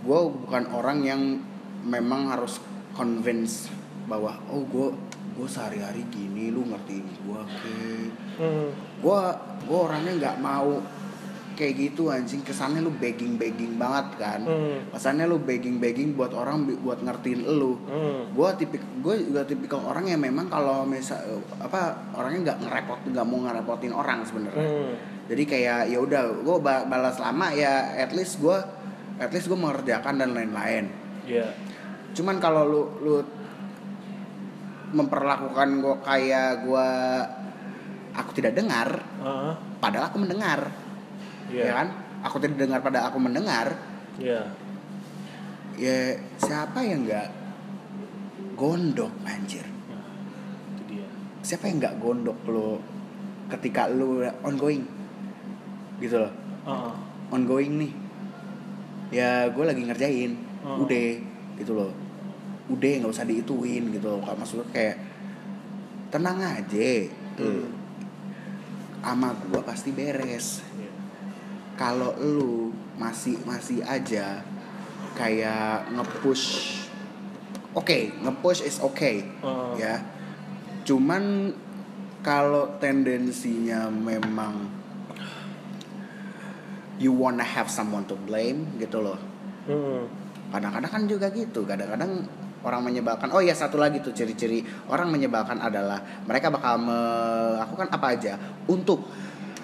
gue 0.00 0.20
bukan 0.42 0.64
orang 0.74 0.98
yang 1.06 1.22
memang 1.86 2.32
harus 2.34 2.58
convince 2.96 3.68
bahwa 4.10 4.36
oh 4.50 4.64
gue 4.66 4.88
gue 5.38 5.46
sehari-hari 5.48 6.02
gini 6.10 6.50
lu 6.50 6.66
ngertiin 6.66 7.06
gue 7.24 7.40
ke 7.62 7.74
Hmm. 8.40 8.72
gue 9.04 9.20
gue 9.68 9.78
orangnya 9.78 10.12
nggak 10.16 10.36
mau 10.40 10.80
kayak 11.60 11.76
gitu 11.78 12.08
anjing 12.08 12.40
kesannya 12.40 12.80
lu 12.80 12.88
begging 12.90 13.36
begging 13.36 13.76
banget 13.76 14.16
kan 14.16 14.40
Hmm. 14.40 14.88
kesannya 14.88 15.28
lu 15.28 15.36
begging 15.38 15.76
begging 15.76 16.16
buat 16.16 16.32
orang 16.32 16.64
buat 16.80 16.98
ngertiin 16.98 17.44
lu 17.44 17.76
Hmm. 17.82 18.32
gue 18.32 18.48
tipik 18.56 18.80
gue 18.98 19.14
juga 19.22 19.44
tipikal 19.44 19.84
orang 19.84 20.08
yang 20.08 20.18
memang 20.18 20.48
kalau 20.48 20.82
misal 20.82 21.20
apa 21.54 21.80
orangnya 22.12 22.40
nggak 22.48 22.58
ngerepot 22.62 23.00
nggak 23.06 23.26
mau 23.26 23.38
ngerepotin 23.42 23.92
orang 23.92 24.24
sebenarnya 24.24 24.64
Hmm. 24.64 24.92
jadi 25.28 25.42
kayak 25.44 25.80
ya 25.86 25.98
udah 25.98 26.22
gue 26.40 26.56
balas 26.64 27.20
lama 27.20 27.52
ya 27.52 27.92
at 27.94 28.10
least 28.10 28.40
gue 28.40 28.56
at 29.16 29.28
least 29.28 29.46
gue 29.46 29.54
mengerjakan 29.54 30.16
dan 30.16 30.32
lain-lain 30.32 30.88
Iya. 31.22 31.52
cuman 32.10 32.40
kalau 32.40 32.64
lu 32.64 32.82
lu 32.98 33.16
memperlakukan 34.90 35.68
gue 35.78 35.96
kayak 36.02 36.64
gue 36.64 36.88
aku 38.10 38.30
tidak 38.34 38.54
dengar 38.54 38.88
Ah, 39.20 39.54
padahal 39.78 40.08
aku 40.08 40.18
mendengar 40.18 40.72
Iya. 41.50 41.64
ya 41.66 41.72
kan 41.74 41.88
aku 42.22 42.36
tidak 42.38 42.56
dengar 42.60 42.80
pada 42.80 43.06
aku 43.06 43.18
mendengar 43.18 43.74
Iya. 44.16 44.42
ya 45.74 45.96
siapa 46.36 46.78
yang 46.80 47.04
nggak 47.04 47.28
gondok 48.54 49.10
anjir 49.24 49.64
Nah, 49.64 50.04
itu 50.70 50.82
dia. 50.88 51.06
siapa 51.40 51.66
yang 51.66 51.78
nggak 51.78 51.96
gondok 51.98 52.38
lo 52.46 52.78
ketika 53.48 53.88
lu 53.88 54.20
ongoing 54.40 54.86
gitu 55.98 56.16
loh 56.16 56.32
Ah, 56.60 56.92
ongoing 57.32 57.80
nih 57.80 57.92
ya 59.10 59.48
gue 59.48 59.64
lagi 59.64 59.82
ngerjain 59.82 60.32
Oh. 60.60 60.84
udah 60.84 61.08
gitu 61.56 61.72
loh 61.72 61.88
udah 62.68 62.92
nggak 63.00 63.10
usah 63.10 63.24
diituin 63.24 63.88
gitu 63.90 64.06
loh 64.06 64.20
kalau 64.20 64.36
maksud 64.36 64.60
gue 64.60 64.68
kayak 64.70 64.96
tenang 66.12 66.36
aja 66.36 66.92
Hmm. 67.40 67.64
sama 69.00 69.32
gue 69.32 69.62
pasti 69.64 69.88
beres. 69.90 70.60
Kalau 71.80 72.12
lu 72.20 72.68
masih 73.00 73.40
masih 73.48 73.80
aja 73.80 74.44
kayak 75.16 75.88
ngepush 75.96 76.76
oke 77.72 78.20
ngepush 78.20 78.60
is 78.60 78.76
okay 78.84 79.24
Ah. 79.40 79.72
ya 79.80 79.94
cuman 80.84 81.56
kalau 82.20 82.76
tendensinya 82.76 83.88
memang 83.88 84.68
you 87.00 87.16
wanna 87.16 87.40
have 87.40 87.72
someone 87.72 88.04
to 88.04 88.16
blame 88.28 88.68
gitu 88.76 89.00
loh 89.00 89.16
Hmm. 89.64 90.04
kadang-kadang 90.52 90.90
kan 90.90 91.02
juga 91.08 91.32
gitu 91.32 91.64
kadang-kadang 91.64 92.28
orang 92.60 92.80
menyebalkan 92.84 93.32
oh 93.32 93.40
ya 93.40 93.56
satu 93.56 93.80
lagi 93.80 94.04
tuh 94.04 94.12
ciri-ciri 94.12 94.60
orang 94.88 95.08
menyebalkan 95.08 95.56
adalah 95.56 96.00
mereka 96.28 96.52
bakal 96.52 96.76
melakukan 96.76 97.88
apa 97.88 98.06
aja 98.12 98.36
untuk 98.68 99.04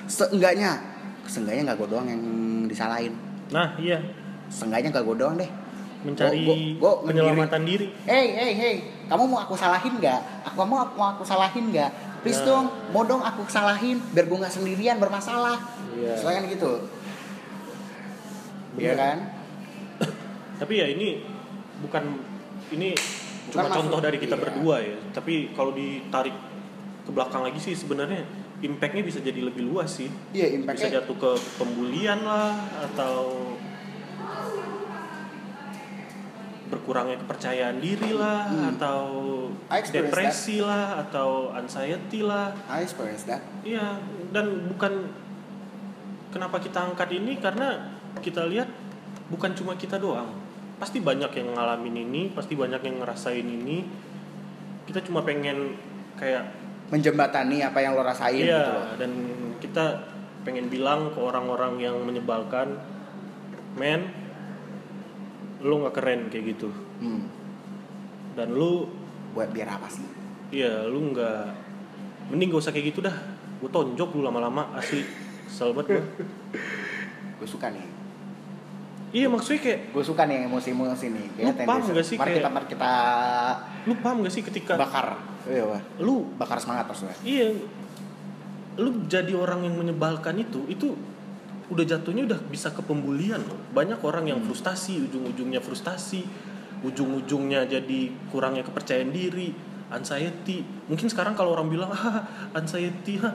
seenggaknya 0.06 0.95
seenggaknya 1.26 1.62
nggak 1.64 1.78
gue 1.78 1.88
doang 1.88 2.06
yang 2.06 2.22
disalahin 2.64 3.14
Nah, 3.46 3.74
iya. 3.76 3.98
seenggaknya 4.46 4.90
nggak 4.90 5.04
gue 5.04 5.16
doang 5.16 5.36
deh 5.36 5.50
Mencari 5.98 6.44
Gua- 6.44 6.54
gua- 6.54 6.98
gua 6.98 7.08
penyelamatan 7.08 7.62
diri. 7.62 7.86
hey 8.04 8.26
hey 8.32 8.52
hey 8.52 8.74
kamu 9.06 9.22
mau 9.24 9.40
aku 9.40 9.54
salahin 9.54 9.90
nggak 9.92 10.20
aku 10.44 10.62
mau 10.62 10.86
mau 10.88 11.08
aku 11.10 11.22
salahin 11.22 11.66
nggak 11.68 11.90
please 12.20 12.38
Nah. 12.40 12.46
dong 12.48 12.66
mau 12.90 13.02
dong 13.02 13.20
aku 13.20 13.42
salahin 13.44 13.98
biar 14.08 14.24
gue 14.24 14.38
nggak 14.38 14.50
sendirian 14.52 14.96
bermasalah 14.96 15.58
Iya. 15.92 16.14
selain 16.16 16.46
gitu 16.46 16.86
Iya 18.74 18.92
Bener. 18.92 18.96
kan 18.96 19.18
Tapi 20.56 20.72
ya 20.74 20.86
ini 20.86 21.20
bukan 21.80 22.16
ini 22.70 22.96
Bukan 23.46 23.62
cuma 23.62 23.68
contoh 23.70 24.00
dari 24.00 24.16
kita 24.16 24.34
iya. 24.34 24.42
berdua 24.42 24.76
ya. 24.80 24.96
Tapi 25.12 25.52
kalau 25.52 25.70
ditarik 25.70 26.34
ke 27.02 27.10
belakang 27.10 27.40
lagi 27.40 27.58
sih 27.58 27.72
sebenarnya 27.72 28.24
impactnya 28.56 29.02
bisa 29.02 29.20
jadi 29.20 29.40
lebih 29.42 29.66
luas 29.66 29.90
sih. 29.94 30.08
iya 30.32 30.48
Bisa 30.48 30.56
impactnya 30.56 30.90
jatuh 31.00 31.16
ke 31.16 31.30
pembulian 31.56 32.20
lah 32.20 32.56
atau 32.82 33.52
berkurangnya 36.66 37.22
kepercayaan 37.22 37.78
diri 37.78 38.10
lah 38.10 38.50
Hmm. 38.50 38.74
atau 38.74 39.00
depresi 39.86 40.58
lah 40.58 40.98
atau 40.98 41.54
anxiety 41.54 42.26
lah 42.26 42.50
I 42.66 42.82
experience 42.82 43.22
that 43.22 43.38
Iya, 43.62 44.02
dan 44.34 44.66
bukan 44.66 45.14
kenapa 46.34 46.58
kita 46.58 46.82
angkat 46.84 47.14
ini 47.14 47.38
karena 47.38 47.86
kita 48.18 48.50
lihat 48.50 48.66
bukan 49.26 49.54
cuma 49.54 49.74
kita 49.74 49.96
doang. 49.96 50.34
Pasti 50.76 50.98
banyak 50.98 51.30
yang 51.32 51.54
ngalamin 51.54 51.96
ini, 52.02 52.22
pasti 52.30 52.52
banyak 52.52 52.82
yang 52.82 53.00
ngerasain 53.00 53.42
ini. 53.42 53.86
Kita 54.84 55.00
cuma 55.00 55.22
pengen 55.22 55.74
kayak 56.14 56.50
menjembatani 56.90 57.66
apa 57.66 57.78
yang 57.82 57.98
lo 57.98 58.02
rasain 58.06 58.46
iya 58.46 58.62
gitu 58.62 58.72
loh 58.74 58.86
dan 59.00 59.10
kita 59.58 59.84
pengen 60.46 60.70
bilang 60.70 61.10
ke 61.10 61.18
orang-orang 61.18 61.82
yang 61.82 61.98
menyebalkan, 62.06 62.78
men, 63.74 64.06
lu 65.58 65.82
nggak 65.82 65.98
keren 65.98 66.30
kayak 66.30 66.54
gitu. 66.54 66.70
hmm. 67.02 67.22
Dan 68.38 68.54
lu 68.54 68.86
buat 69.34 69.50
biar 69.50 69.74
apa 69.74 69.90
sih 69.90 70.06
Iya, 70.54 70.86
lu 70.86 71.10
nggak 71.10 71.42
mending 72.30 72.54
gak 72.54 72.62
usah 72.62 72.70
kayak 72.70 72.94
gitu 72.94 73.02
dah. 73.02 73.16
Gue 73.58 73.66
tonjok 73.66 74.14
lu 74.14 74.22
lama-lama 74.22 74.70
asli 74.78 75.02
kesel 75.46 75.74
banget 75.74 75.98
gua. 75.98 76.04
gue 77.42 77.48
suka 77.48 77.70
nih 77.70 77.95
Iya 79.16 79.26
maksudnya 79.26 79.60
kayak 79.62 79.80
gue 79.90 80.04
suka 80.04 80.22
nih 80.24 80.44
emosi-emosi 80.44 81.06
nih 81.08 81.26
Lu 81.40 81.52
paham 81.56 81.80
gak 81.80 82.04
sih 82.04 82.16
mari 82.16 82.28
kayak- 82.28 82.38
kita 82.38 82.50
mari 82.50 82.66
kita 82.68 82.90
lu 83.82 83.94
paham 83.96 84.16
gak 84.20 84.30
sih 84.30 84.42
ketika 84.42 84.76
bakar. 84.76 85.16
Iya 85.46 85.64
wah 85.64 85.80
lu 85.96 86.28
bakar 86.36 86.60
semangat 86.60 86.84
maksudnya 86.84 87.16
iya. 87.24 87.48
Lu 88.76 89.08
jadi 89.08 89.32
orang 89.32 89.64
yang 89.64 89.72
menyebalkan 89.74 90.36
itu 90.36 90.68
itu 90.68 90.92
udah 91.66 91.82
jatuhnya 91.82 92.22
udah 92.24 92.40
bisa 92.46 92.70
ke 92.70 92.78
pembulian 92.80 93.40
loh. 93.40 93.56
Banyak 93.72 93.98
orang 94.00 94.28
yang 94.28 94.38
Hmm. 94.38 94.46
frustasi 94.46 95.00
ujung-ujungnya 95.02 95.58
frustasi 95.58 96.20
ujung-ujungnya 96.78 97.64
jadi 97.64 98.00
kurangnya 98.28 98.60
kepercayaan 98.62 99.08
diri 99.10 99.48
anxiety. 99.88 100.60
Mungkin 100.86 101.08
sekarang 101.08 101.32
kalau 101.32 101.54
orang 101.54 101.66
bilang 101.66 101.88
ah 101.96 102.20
anxiety 102.52 103.16
ha 103.16 103.32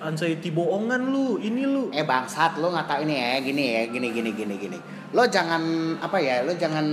anxiety 0.00 0.50
bohongan 0.50 1.12
lu 1.12 1.36
ini 1.38 1.64
lu. 1.68 1.92
Eh 1.92 2.04
bangsat 2.04 2.56
lo 2.58 2.72
ngata 2.72 3.00
ini 3.04 3.14
ya 3.14 3.38
gini 3.40 3.64
ya 3.76 3.82
gini 3.88 4.08
gini 4.10 4.30
gini 4.32 4.54
gini. 4.56 4.78
Lo 5.12 5.24
jangan 5.28 5.96
apa 6.00 6.16
ya 6.18 6.42
lo 6.42 6.52
jangan 6.56 6.86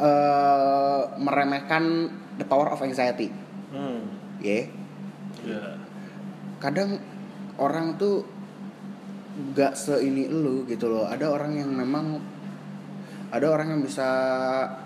eh, 0.00 1.00
meremehkan 1.18 1.84
the 2.36 2.46
power 2.46 2.70
of 2.72 2.80
anxiety. 2.84 3.32
Hmm. 3.72 4.04
Ya 4.38 4.68
ya 5.42 5.80
kadang 6.62 7.02
orang 7.58 7.98
tuh 7.98 8.22
gak 9.56 9.74
seini 9.74 10.28
lu 10.28 10.68
gitu 10.68 10.92
loh. 10.92 11.08
Ada 11.08 11.32
orang 11.32 11.56
yang 11.56 11.72
memang 11.72 12.20
ada 13.32 13.48
orang 13.48 13.72
yang 13.72 13.80
bisa 13.80 14.08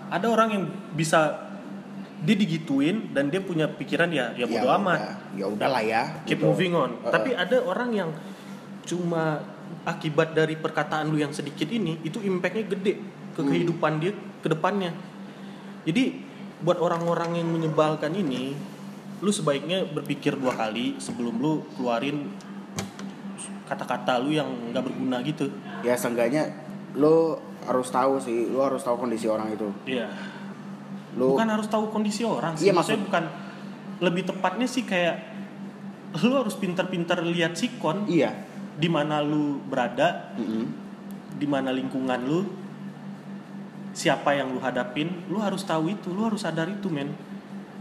ada 0.07 0.27
orang 0.31 0.49
yang 0.55 0.63
bisa 0.95 1.46
dia 2.17 2.33
digituin 2.33 3.13
dan 3.13 3.29
dia 3.29 3.37
punya 3.39 3.69
pikiran 3.69 4.09
ya 4.09 4.33
ya 4.33 4.49
bodo 4.49 4.67
amat 4.81 4.97
udah, 4.97 5.13
ya 5.37 5.45
udahlah 5.45 5.83
ya 5.85 6.01
keep 6.25 6.41
gitu. 6.41 6.49
moving 6.49 6.73
on. 6.73 6.97
Uh-uh. 6.97 7.13
Tapi 7.13 7.37
ada 7.37 7.57
orang 7.61 7.89
yang 7.93 8.09
cuma 8.87 9.43
akibat 9.83 10.31
dari 10.33 10.55
perkataan 10.55 11.11
lu 11.11 11.19
yang 11.19 11.29
sedikit 11.29 11.67
ini 11.69 11.99
itu 12.01 12.17
impactnya 12.19 12.65
gede 12.67 12.93
ke 13.35 13.41
Hmm. 13.45 13.49
kehidupan 13.53 14.01
dia 14.01 14.11
ke 14.41 14.47
depannya. 14.49 14.89
Jadi 15.85 16.25
buat 16.57 16.81
orang-orang 16.81 17.37
yang 17.37 17.53
menyebalkan 17.53 18.09
ini, 18.11 18.57
lu 19.21 19.29
sebaiknya 19.29 19.85
berpikir 19.85 20.33
dua 20.33 20.57
kali 20.57 20.97
sebelum 20.97 21.37
lu 21.37 21.61
keluarin 21.77 22.33
kata-kata 23.67 24.17
lu 24.23 24.31
yang 24.31 24.47
nggak 24.71 24.83
berguna 24.83 25.19
gitu. 25.21 25.51
ya 25.83 25.93
seenggaknya 25.93 26.49
lo 26.97 27.37
harus 27.67 27.91
tahu 27.91 28.17
sih 28.17 28.47
lo 28.49 28.63
harus 28.63 28.81
tahu 28.81 28.95
kondisi 28.97 29.27
orang 29.27 29.51
itu 29.53 29.67
Iya. 29.85 30.07
Lo 31.17 31.33
Bukan 31.33 31.49
harus 31.49 31.67
tahu 31.67 31.89
kondisi 31.89 32.21
orang 32.21 32.53
sih. 32.53 32.69
Iya, 32.69 32.73
Maksudnya 32.77 33.01
bukan 33.09 33.23
lebih 33.97 34.23
tepatnya 34.29 34.67
sih 34.69 34.85
kayak 34.85 35.15
lu 36.23 36.33
harus 36.37 36.55
pintar-pintar 36.55 37.19
lihat 37.25 37.57
sikon 37.57 38.07
iya. 38.07 38.31
di 38.77 38.87
mana 38.87 39.19
lu 39.19 39.59
berada 39.67 40.31
Mm-mm. 40.39 40.65
di 41.35 41.47
mana 41.49 41.73
lingkungan 41.73 42.21
lu 42.23 42.47
siapa 43.91 44.37
yang 44.37 44.53
lu 44.53 44.61
hadapin 44.61 45.25
lu 45.27 45.41
harus 45.41 45.65
tahu 45.65 45.89
itu 45.91 46.13
lu 46.13 46.29
harus 46.29 46.45
sadar 46.45 46.69
itu 46.69 46.87
men. 46.87 47.11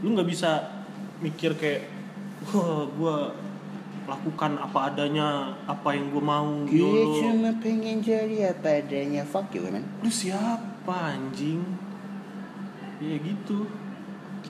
Lu 0.01 0.17
nggak 0.17 0.29
bisa 0.29 0.65
mikir 1.21 1.55
kayak 1.57 1.87
wah 2.53 2.89
gua 2.97 3.17
lakukan 4.09 4.57
apa 4.57 4.93
adanya 4.93 5.53
apa 5.69 5.93
yang 5.93 6.09
gua 6.15 6.25
mau 6.25 6.49
Gue 6.65 7.21
cuma 7.21 7.53
pengen 7.61 8.01
jadi 8.01 8.57
apa 8.57 8.81
adanya. 8.81 9.23
Fuck 9.29 9.53
you 9.53 9.69
man 9.69 9.85
lu 10.01 10.09
siapa 10.09 11.15
anjing 11.15 11.61
ya 13.01 13.17
gitu. 13.21 13.69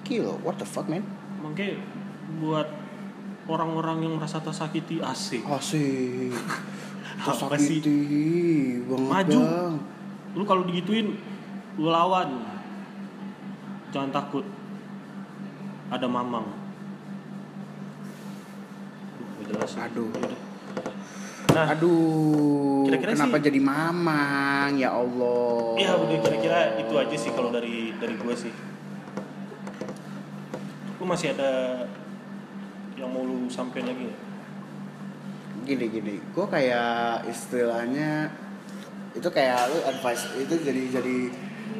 Kilo 0.06 0.38
what 0.46 0.60
the 0.60 0.66
fuck 0.66 0.86
man? 0.86 1.02
Makanya 1.42 1.82
buat 2.38 2.68
orang-orang 3.46 4.06
yang 4.06 4.12
merasa 4.18 4.38
tersakiti 4.42 4.98
asik. 5.02 5.42
Asik? 5.46 6.34
Tersakiti 7.26 7.98
banget 8.84 9.08
Maju. 9.08 9.38
bang. 9.40 9.74
Lu 10.36 10.44
kalau 10.44 10.62
digituin 10.68 11.16
lu 11.80 11.88
lawan. 11.88 12.44
Jangan 13.90 14.10
takut. 14.12 14.44
Ada 15.88 16.04
mamang. 16.10 16.44
Duh, 19.16 19.26
gak 19.40 19.44
jelas. 19.54 19.72
Aduh. 19.80 20.10
Nah, 21.56 21.72
Aduh, 21.72 22.84
Kira-kira 22.84 23.16
kenapa 23.16 23.40
sih- 23.40 23.44
jadi 23.48 23.60
mamang 23.64 24.76
ya 24.76 24.92
Allah? 24.92 25.72
ya 25.80 25.96
udah 25.96 26.18
kira-kira 26.20 26.76
itu 26.76 26.92
aja 26.92 27.16
sih 27.16 27.32
kalau 27.32 27.48
dari 27.48 27.96
dari 27.96 28.12
gue 28.12 28.34
sih. 28.36 28.52
Lu 31.00 31.08
masih 31.08 31.32
ada 31.32 31.80
yang 32.92 33.08
mau 33.08 33.24
lu 33.24 33.48
sampein 33.48 33.88
lagi? 33.88 34.12
Gini 35.64 35.86
gini, 35.88 36.14
gue 36.20 36.46
kayak 36.46 37.24
istilahnya 37.24 38.28
itu 39.16 39.28
kayak 39.32 39.72
lu 39.72 39.80
advice 39.88 40.28
itu 40.36 40.60
jadi 40.60 40.82
jadi 40.92 41.16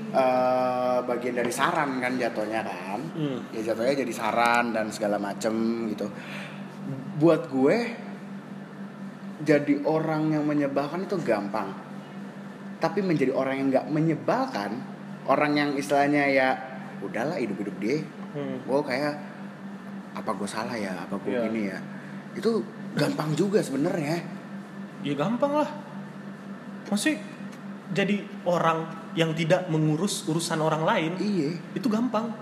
eh, 0.09 0.99
bagian 1.05 1.37
dari 1.37 1.53
saran 1.53 2.01
kan 2.01 2.17
jatuhnya 2.17 2.65
kan? 2.65 3.01
Hmm. 3.12 3.45
Ya 3.53 3.61
jatuhnya 3.62 3.93
jadi 3.93 4.12
saran 4.15 4.73
dan 4.73 4.89
segala 4.89 5.21
macem 5.21 5.53
gitu. 5.93 6.09
Buat 7.21 7.53
gue 7.53 8.06
jadi 9.44 9.85
orang 9.85 10.33
yang 10.33 10.44
menyebalkan 10.49 11.05
itu 11.05 11.18
gampang. 11.20 11.75
Tapi 12.81 13.01
menjadi 13.05 13.33
orang 13.33 13.61
yang 13.61 13.68
nggak 13.72 13.87
menyebalkan, 13.92 14.81
orang 15.29 15.53
yang 15.57 15.70
istilahnya 15.77 16.25
ya 16.29 16.49
udahlah 17.05 17.37
hidup-hidup 17.37 17.77
dia. 17.81 18.01
Hmm. 18.33 18.61
Gue 18.64 18.81
kayak 18.85 19.14
apa 20.16 20.31
gue 20.33 20.49
salah 20.49 20.77
ya, 20.77 21.05
apa 21.05 21.20
gue 21.20 21.33
Iya. 21.33 21.42
gini 21.49 21.62
ya. 21.68 21.79
Itu 22.37 22.64
gampang 22.96 23.37
juga 23.37 23.61
sebenarnya. 23.61 24.20
Ya 25.05 25.12
gampang 25.12 25.53
lah. 25.64 25.70
Masih 26.88 27.20
jadi 27.92 28.25
orang 28.49 28.88
yang 29.16 29.33
tidak 29.33 29.68
mengurus 29.72 30.25
urusan 30.29 30.61
orang 30.61 30.85
lain 30.85 31.12
Iya. 31.20 31.51
itu 31.77 31.88
gampang. 31.88 32.33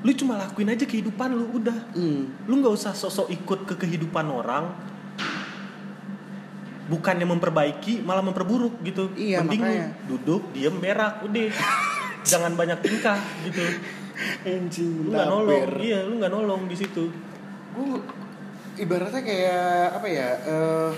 Lu 0.00 0.10
cuma 0.16 0.38
lakuin 0.40 0.70
aja 0.70 0.86
kehidupan 0.86 1.34
lu 1.34 1.46
udah. 1.60 1.76
Hmm. 1.94 2.30
Lu 2.46 2.58
nggak 2.62 2.74
usah 2.74 2.94
sosok 2.94 3.30
ikut 3.30 3.66
ke 3.66 3.74
kehidupan 3.78 4.26
orang. 4.30 4.70
Bukannya 6.90 7.22
memperbaiki, 7.24 8.02
malah 8.02 8.20
memperburuk 8.20 8.82
gitu. 8.82 9.14
Iya, 9.14 9.40
Mending 9.40 9.62
makanya. 9.62 9.86
duduk, 10.04 10.42
diem, 10.50 10.74
berak, 10.74 11.22
udah. 11.22 11.48
Jangan 12.30 12.52
banyak 12.52 12.82
tingkah 12.82 13.16
gitu. 13.46 13.62
Anjing, 14.42 15.06
Lu 15.06 15.14
nggak 15.14 15.26
nolong, 15.26 15.80
iya, 15.80 16.02
lu 16.02 16.18
nggak 16.18 16.28
nolong 16.28 16.66
di 16.66 16.76
situ. 16.76 17.08
gue 17.70 18.02
ibaratnya 18.76 19.22
kayak 19.22 19.94
apa 19.94 20.06
ya 20.06 20.28
eh, 20.42 20.90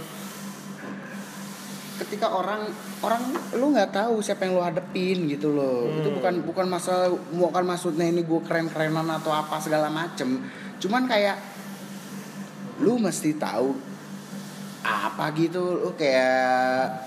ketika 2.01 2.33
orang 2.33 2.67
orang 2.99 3.23
lu 3.53 3.71
nggak 3.71 3.93
tahu 3.93 4.19
siapa 4.19 4.43
yang 4.43 4.57
lu 4.57 4.65
hadepin 4.65 5.29
gitu 5.29 5.53
loh 5.53 5.85
Hmm. 5.85 6.01
itu 6.01 6.09
bukan 6.11 6.35
bukan 6.43 6.67
masalah 6.67 7.13
bukan 7.31 7.63
maksudnya 7.63 8.09
ini 8.09 8.25
gue 8.25 8.41
keren 8.43 8.67
kerenan 8.67 9.07
atau 9.07 9.31
apa 9.31 9.61
segala 9.61 9.87
macem 9.87 10.41
cuman 10.79 11.05
kayak 11.05 11.37
lu 12.81 12.97
mesti 12.97 13.37
tahu 13.37 13.77
apa 14.83 15.31
gitu 15.39 15.79
lu 15.79 15.91
kayak 15.95 17.07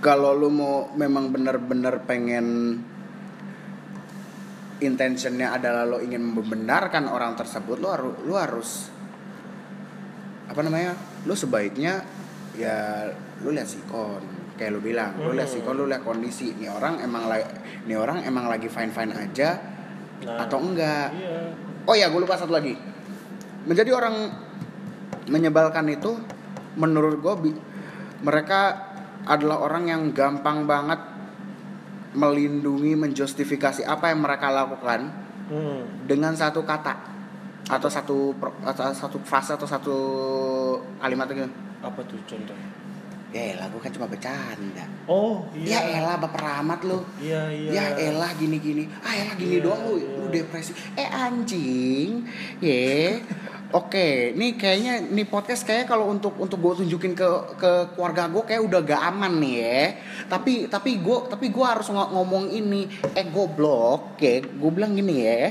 kalau 0.00 0.32
lu 0.34 0.48
mau 0.48 0.88
memang 0.96 1.28
bener-bener 1.30 2.00
pengen 2.08 2.80
intentionnya 4.82 5.54
adalah 5.54 5.86
lo 5.86 6.02
ingin 6.02 6.24
membenarkan 6.26 7.06
orang 7.06 7.38
tersebut 7.38 7.78
lo 7.78 7.88
harus 7.94 8.14
lo 8.26 8.34
harus 8.34 8.70
apa 10.50 10.58
namanya 10.60 10.98
lo 11.22 11.38
sebaiknya 11.38 12.02
ya 12.58 13.06
lo 13.46 13.54
lihat 13.54 13.68
sikon 13.70 14.20
kayak 14.58 14.74
lo 14.74 14.80
bilang 14.82 15.14
lo 15.22 15.30
lihat 15.30 15.46
Hmm. 15.48 15.56
sikon 15.62 15.74
lo 15.78 15.86
lihat 15.86 16.02
kondisi 16.02 16.56
nih 16.58 16.68
orang 16.68 16.98
emang 16.98 17.30
lagi 17.30 17.46
nih 17.86 17.96
orang 17.96 18.26
emang 18.26 18.50
lagi 18.50 18.66
fine 18.66 18.90
fine 18.90 19.12
aja 19.14 19.70
Nah, 20.22 20.46
atau 20.46 20.62
enggak 20.62 21.10
Iya. 21.18 21.50
oh 21.82 21.94
ya 21.98 22.06
gue 22.06 22.20
lupa 22.22 22.38
satu 22.38 22.54
lagi 22.54 22.78
menjadi 23.66 23.90
orang 23.90 24.30
menyebalkan 25.26 25.82
itu 25.90 26.14
menurut 26.74 27.18
gue 27.18 27.52
mereka 28.20 28.90
adalah 29.24 29.60
orang 29.60 29.84
yang 29.86 30.02
gampang 30.10 30.64
banget 30.64 30.98
melindungi 32.12 32.92
menjustifikasi 32.94 33.82
apa 33.82 34.12
yang 34.12 34.20
mereka 34.20 34.48
lakukan 34.48 35.24
Hmm. 35.42 35.84
dengan 36.06 36.32
satu 36.32 36.62
kata 36.62 36.96
atau 37.66 37.84
satu 37.86 38.32
atau 38.62 38.88
satu 38.88 39.18
frase 39.20 39.52
atau 39.52 39.66
satu 39.66 39.96
kalimat 40.96 41.28
gitu 41.28 41.44
Apa 41.78 42.00
tuh 42.02 42.16
contoh? 42.24 42.56
ya 43.28 43.52
elah 43.52 43.66
gue 43.66 43.76
kan 43.76 43.88
cuma 43.90 44.04
bercanda 44.06 44.84
Oh, 45.04 45.44
ya 45.52 45.80
iya. 45.82 45.98
elah 45.98 46.16
baper 46.16 46.40
amat 46.62 46.84
lu 46.84 47.00
Iya, 47.16 47.48
iya. 47.48 47.68
ya 47.68 47.84
elah 48.12 48.32
gini 48.32 48.60
gini 48.60 48.84
ah 48.98 49.12
elah 49.12 49.34
gini 49.34 49.56
Iya, 49.56 49.60
doang 49.62 49.82
lu 49.82 49.94
iya. 49.98 50.08
lu 50.14 50.26
depresi 50.30 50.72
eh 50.94 51.08
anjing 51.08 52.22
ye 52.60 53.20
Oke, 53.72 54.36
nih 54.36 54.52
kayaknya 54.60 55.00
nih 55.00 55.24
podcast 55.24 55.64
kayak 55.64 55.88
kalau 55.88 56.12
untuk 56.12 56.36
untuk 56.36 56.60
gue 56.60 56.84
tunjukin 56.84 57.16
ke 57.16 57.24
ke 57.56 57.96
keluarga 57.96 58.28
gue 58.28 58.44
kayak 58.44 58.68
udah 58.68 58.84
gak 58.84 59.00
aman 59.00 59.32
nih 59.40 59.54
ya. 59.64 59.96
Tapi 60.28 60.68
tapi 60.68 61.00
gue 61.00 61.18
tapi 61.32 61.48
gue 61.48 61.64
harus 61.64 61.88
ng- 61.88 62.12
ngomong 62.12 62.52
ini. 62.52 62.84
Eh 63.16 63.24
goblok, 63.32 64.20
oke, 64.20 64.32
gue 64.44 64.70
bilang 64.76 64.92
gini 64.92 65.24
ya. 65.24 65.48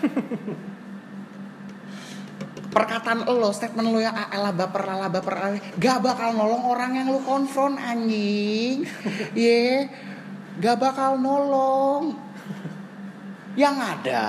Perkataan 2.80 3.28
lo, 3.28 3.52
statement 3.52 3.92
lo 3.92 4.00
yang 4.00 4.16
"Ah, 4.16 4.32
ala 4.32 4.56
baper 4.56 4.80
ala 4.80 5.12
baper 5.12 5.34
ala, 5.36 5.60
gak 5.76 6.00
bakal 6.00 6.32
nolong 6.32 6.64
orang 6.64 6.96
yang 6.96 7.12
lo 7.12 7.20
konfront 7.20 7.76
anjing. 7.76 8.88
Ye, 9.36 9.84
gak 10.64 10.80
bakal 10.80 11.20
nolong. 11.20 12.16
Yang 13.52 13.76
ada 13.84 14.24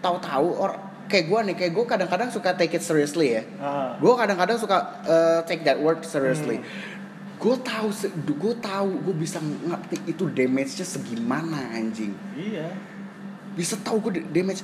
tahu-tahu 0.00 0.48
or 0.56 0.85
kayak 1.06 1.26
gue 1.30 1.40
nih 1.50 1.54
kayak 1.54 1.72
gue 1.72 1.84
kadang-kadang 1.86 2.28
suka 2.30 2.54
take 2.54 2.74
it 2.74 2.82
seriously 2.82 3.38
ya. 3.38 3.42
Ah. 3.62 3.94
gue 3.96 4.14
kadang-kadang 4.14 4.58
suka 4.58 5.02
uh, 5.06 5.40
take 5.46 5.62
that 5.62 5.78
word 5.78 6.02
seriously. 6.02 6.60
Gue 7.36 7.56
tahu 7.60 7.92
gue 8.26 8.54
tahu 8.58 8.90
gue 9.06 9.14
bisa 9.16 9.38
ngerti 9.40 10.08
itu 10.08 10.24
damage-nya 10.30 10.86
segimana 10.86 11.72
anjing. 11.74 12.14
Iya. 12.34 12.70
bisa 13.56 13.72
tahu 13.80 14.12
gue 14.12 14.20
damage 14.36 14.60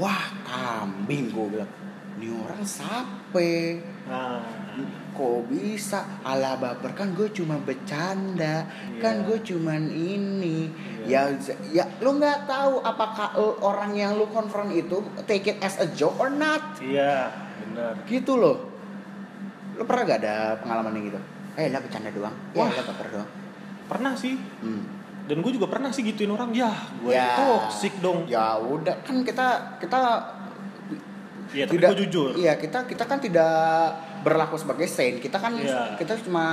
wah 0.00 0.32
kambing 0.48 1.28
gue 1.28 1.46
bilang 1.60 1.70
ini 2.20 2.28
orang 2.30 2.60
sape 2.60 3.80
Nah, 4.04 4.42
kok 5.10 5.46
bisa 5.46 6.20
ala 6.20 6.54
baper 6.54 6.92
kan 6.92 7.14
gue 7.14 7.30
cuma 7.30 7.56
bercanda 7.56 8.66
kan 8.98 9.14
Iya. 9.16 9.24
gue 9.24 9.38
cuman 9.44 9.82
ini 9.86 10.66
Iya. 11.00 11.30
ya 11.30 11.44
ya 11.72 11.84
lu 11.98 12.18
nggak 12.18 12.44
tahu 12.44 12.82
apakah 12.82 13.32
orang 13.60 13.94
yang 13.94 14.14
lu 14.14 14.26
confront 14.28 14.68
itu 14.68 14.98
take 15.24 15.48
it 15.48 15.58
as 15.58 15.78
a 15.78 15.86
joke 15.90 16.18
or 16.18 16.28
not 16.28 16.74
iya, 16.78 17.30
benar. 17.62 18.02
gitu 18.04 18.34
loh 18.34 18.66
lu 19.72 19.86
pernah 19.86 20.02
gak 20.04 20.20
ada 20.20 20.36
pengalaman 20.58 20.92
yang 20.92 21.06
gitu 21.08 21.20
eh 21.54 21.66
lah 21.68 21.80
bercanda 21.80 22.10
doang 22.10 22.34
ya 22.52 22.66
lah 22.66 22.84
baper 22.84 23.08
doang 23.10 23.30
Pernah 23.86 24.14
sih. 24.14 24.38
hmm. 24.38 24.82
Dan 25.26 25.42
gue 25.42 25.50
juga 25.50 25.66
pernah 25.66 25.90
sih 25.90 26.02
gituin 26.02 26.30
orang. 26.30 26.50
Ya, 26.50 26.70
gue 26.98 27.10
Ya. 27.10 27.34
toxic 27.34 27.98
dong. 27.98 28.22
ya 28.26 28.54
udah 28.54 28.98
kan 29.02 29.22
kita 29.22 29.78
kita 29.78 29.98
Iya, 31.50 31.64
tapi 31.64 31.74
tidak 31.74 31.88
gue 31.90 31.98
jujur. 32.04 32.28
iya 32.34 32.54
kita 32.54 32.84
kita 32.84 33.04
kan 33.04 33.18
tidak 33.18 33.50
berlaku 34.20 34.54
sebagai 34.54 34.86
saint 34.86 35.18
kita 35.18 35.36
kan 35.36 35.52
Iya. 35.52 35.96
kita 35.96 36.14
cuma 36.20 36.44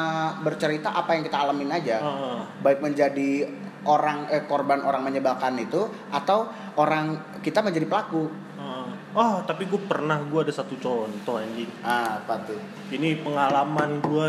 bercerita 0.42 0.90
apa 0.90 1.14
yang 1.14 1.22
kita 1.22 1.38
alamin 1.38 1.70
aja 1.70 1.98
Ah, 1.98 2.42
baik 2.60 2.80
menjadi 2.80 3.46
orang 3.84 4.26
eh, 4.28 4.44
korban 4.44 4.82
orang 4.82 5.02
menyebalkan 5.02 5.54
itu 5.56 5.80
atau 6.10 6.50
orang 6.76 7.14
kita 7.40 7.62
menjadi 7.62 7.86
pelaku 7.86 8.26
ah. 8.58 8.90
Oh, 9.14 9.42
tapi 9.42 9.66
gue 9.66 9.82
pernah 9.82 10.18
gue 10.20 10.40
ada 10.40 10.52
satu 10.52 10.76
contoh 10.76 11.38
anjing. 11.38 11.70
ah 11.82 12.18
apa 12.18 12.38
tuh 12.44 12.60
Ini 12.88 13.22
pengalaman 13.22 13.98
gue 14.00 14.28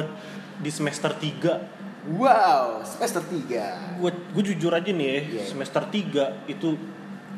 di 0.59 0.69
semester 0.69 1.11
3 1.11 2.11
wow 2.11 2.81
semester 2.83 3.21
3 3.21 3.97
gue 3.97 4.11
gue 4.11 4.43
jujur 4.47 4.71
aja 4.71 4.87
nih 4.87 5.07
ya 5.07 5.21
Iya. 5.35 5.45
semester 5.47 5.83
3 5.83 6.45
itu 6.47 6.77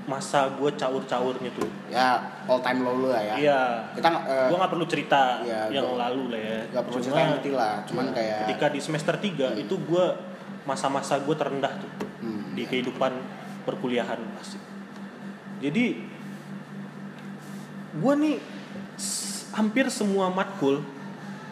masa 0.09 0.49
gue 0.57 0.71
caur-caurnya 0.75 1.51
tuh. 1.53 1.69
Ya 1.93 2.19
all 2.49 2.61
time 2.65 2.81
low 2.83 2.97
lu 2.97 3.09
lah 3.13 3.21
ya. 3.21 3.35
Iya. 3.37 3.61
Kita 3.95 4.09
eh, 4.27 4.47
gue 4.49 4.57
nggak 4.57 4.73
perlu 4.73 4.87
cerita 4.89 5.45
Iya, 5.45 5.69
yang 5.71 5.87
gua- 5.93 6.09
lalu 6.09 6.23
lah 6.33 6.41
ya. 6.41 6.59
nggak 6.73 6.85
perlu 6.89 6.97
Cuma, 6.99 7.05
cerita 7.05 7.21
yang 7.21 7.57
lah. 7.57 7.75
Cuman 7.85 8.05
ya, 8.07 8.13
kayak 8.17 8.39
ketika 8.49 8.67
di 8.73 8.81
semester 8.81 9.15
3 9.21 9.61
itu 9.61 9.75
gue 9.77 10.05
masa-masa 10.65 11.17
gue 11.21 11.35
terendah 11.37 11.73
tuh 11.81 11.91
hmm, 12.25 12.57
di 12.57 12.63
kehidupan 12.65 13.13
perkuliahan 13.69 14.19
pasti. 14.37 14.59
Jadi 15.61 15.87
gue 17.91 18.15
nih 18.17 18.37
hampir 19.51 19.91
semua 19.91 20.31
matkul 20.31 20.81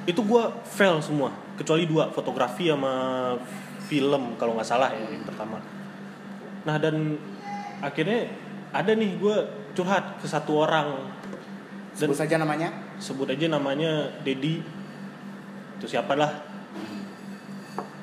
itu 0.09 0.21
gue 0.25 0.43
fail 0.65 0.99
semua. 1.05 1.31
Kecuali 1.59 1.85
dua 1.85 2.09
fotografi 2.15 2.71
sama 2.71 3.35
film 3.91 4.39
kalau 4.39 4.55
nggak 4.57 4.69
salah 4.69 4.89
ya 4.95 5.05
yang 5.11 5.25
pertama. 5.27 5.59
Nah 6.65 6.77
dan 6.81 7.19
akhirnya 7.81 8.31
ada 8.75 8.93
nih 8.93 9.17
gue 9.17 9.37
curhat 9.73 10.21
ke 10.21 10.27
satu 10.27 10.67
orang. 10.67 11.09
Dan 11.99 12.11
sebut 12.11 12.19
saja 12.19 12.37
namanya. 12.39 12.71
sebut 12.99 13.31
aja 13.31 13.47
namanya 13.47 14.11
Dedi 14.27 14.59
itu 15.79 15.87
siapa 15.87 16.19
lah? 16.19 16.35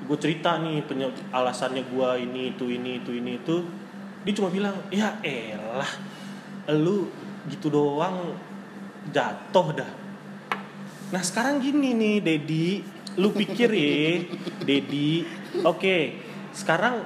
Gue 0.07 0.15
cerita 0.15 0.55
nih 0.63 0.87
penye- 0.87 1.11
alasannya 1.35 1.83
gue 1.83 2.09
ini 2.23 2.55
itu 2.55 2.71
ini 2.71 3.03
itu 3.03 3.11
ini 3.11 3.31
itu. 3.43 3.57
Dia 4.23 4.33
cuma 4.33 4.49
bilang 4.49 4.75
ya 4.89 5.19
elah 5.19 5.91
lu 6.71 7.11
gitu 7.51 7.69
doang 7.69 8.33
jatuh 9.11 9.67
dah. 9.75 9.91
Nah 11.13 11.21
sekarang 11.21 11.61
gini 11.61 11.93
nih 11.93 12.15
Dedi, 12.23 12.81
lu 13.21 13.29
pikir 13.29 13.69
ya, 13.69 14.25
Dedi, 14.67 15.21
oke, 15.61 15.97
sekarang 16.55 17.05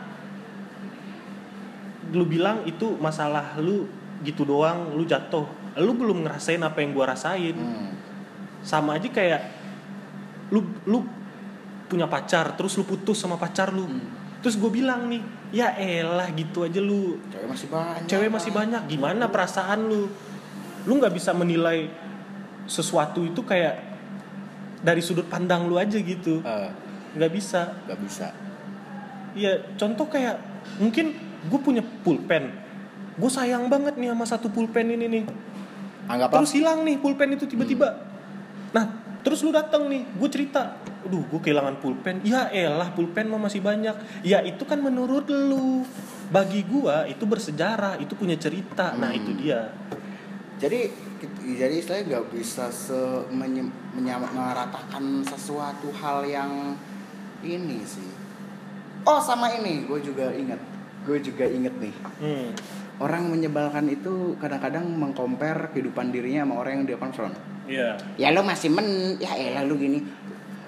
lu 2.10 2.24
bilang 2.24 2.64
itu 2.64 2.96
masalah 2.98 3.60
lu 3.60 3.86
gitu 4.20 4.44
doang, 4.44 4.92
lu 4.94 5.04
jatuh, 5.04 5.46
lu 5.78 5.92
belum 5.94 6.28
ngerasain 6.28 6.60
apa 6.60 6.80
yang 6.80 6.92
gua 6.92 7.14
rasain, 7.14 7.56
Hmm. 7.56 7.92
sama 8.60 9.00
aja 9.00 9.08
kayak 9.08 9.42
lu 10.50 10.66
lu 10.84 11.06
punya 11.88 12.06
pacar, 12.06 12.54
terus 12.54 12.76
lu 12.76 12.84
putus 12.84 13.16
sama 13.16 13.36
pacar 13.36 13.72
lu, 13.72 13.86
Hmm. 13.86 14.04
terus 14.42 14.54
gue 14.56 14.70
bilang 14.70 15.08
nih, 15.08 15.24
ya 15.50 15.74
elah 15.74 16.30
gitu 16.32 16.62
aja 16.62 16.78
lu, 16.78 17.18
Cewek 17.30 17.48
masih 17.48 17.68
banyak. 17.68 18.08
cewek 18.08 18.30
masih 18.30 18.52
banyak, 18.52 18.82
gimana 18.88 19.26
perasaan 19.26 19.88
lu, 19.88 20.06
lu 20.86 20.94
nggak 20.96 21.14
bisa 21.14 21.32
menilai 21.32 21.88
sesuatu 22.66 23.24
itu 23.24 23.42
kayak 23.42 23.82
dari 24.80 25.02
sudut 25.02 25.26
pandang 25.26 25.66
lu 25.66 25.76
aja 25.76 25.98
gitu, 25.98 26.44
Eh, 26.44 26.70
nggak 27.16 27.32
bisa. 27.32 27.74
gak 27.88 28.00
bisa. 28.00 28.28
Iya, 29.34 29.74
contoh 29.78 30.10
kayak 30.10 30.38
mungkin 30.78 31.14
gue 31.48 31.60
punya 31.64 31.80
pulpen, 32.04 32.52
gue 33.16 33.32
sayang 33.32 33.72
banget 33.72 33.96
nih 33.96 34.12
sama 34.12 34.26
satu 34.28 34.52
pulpen 34.52 34.92
ini 34.92 35.06
nih, 35.08 35.24
Anggap 36.10 36.36
terus 36.36 36.52
hilang 36.52 36.84
nih 36.84 37.00
pulpen 37.00 37.38
itu 37.38 37.48
tiba-tiba. 37.48 37.96
Nah, 38.76 38.86
terus 39.24 39.40
lu 39.46 39.56
datang 39.56 39.88
nih, 39.88 40.04
gue 40.04 40.30
cerita, 40.32 40.76
aduh 41.06 41.24
gue 41.30 41.40
kehilangan 41.40 41.80
pulpen, 41.80 42.20
ya 42.28 42.52
elah 42.52 42.92
pulpen 42.92 43.32
mah 43.32 43.40
masih 43.40 43.64
banyak, 43.64 43.96
ya 44.26 44.44
itu 44.44 44.68
kan 44.68 44.84
menurut 44.84 45.30
lu, 45.30 45.88
bagi 46.30 46.62
gua 46.62 47.10
itu 47.10 47.26
bersejarah, 47.26 47.98
itu 47.98 48.14
punya 48.14 48.38
cerita, 48.38 48.94
nah 48.94 49.10
Hmm. 49.10 49.18
itu 49.18 49.32
dia. 49.34 49.74
Jadi 50.62 51.10
jadi 51.58 51.78
saya 51.82 52.06
nggak 52.06 52.32
bisa 52.32 52.70
se 52.70 52.96
menyamaratakan 53.98 55.26
sesuatu 55.26 55.90
hal 56.00 56.24
yang 56.28 56.78
ini 57.42 57.82
sih. 57.84 58.12
Oh 59.08 59.18
sama 59.18 59.50
ini, 59.58 59.88
gue 59.88 60.00
juga 60.04 60.30
ingat. 60.36 60.60
Gue 61.08 61.18
juga 61.24 61.46
inget 61.48 61.74
nih. 61.80 61.96
Hmm. 62.20 62.50
Orang 63.00 63.32
menyebalkan 63.32 63.88
itu 63.88 64.36
kadang-kadang 64.44 64.84
mengcompare 64.84 65.72
kehidupan 65.72 66.12
dirinya 66.12 66.44
sama 66.44 66.60
orang 66.60 66.84
yang 66.84 66.86
dia 66.86 66.98
konfront. 67.00 67.36
Iya. 67.70 67.96
Ya 68.20 68.34
lo 68.34 68.44
masih 68.44 68.74
men, 68.74 69.16
ya 69.22 69.32
elah 69.38 69.64
lu 69.64 69.80
gini. 69.80 70.04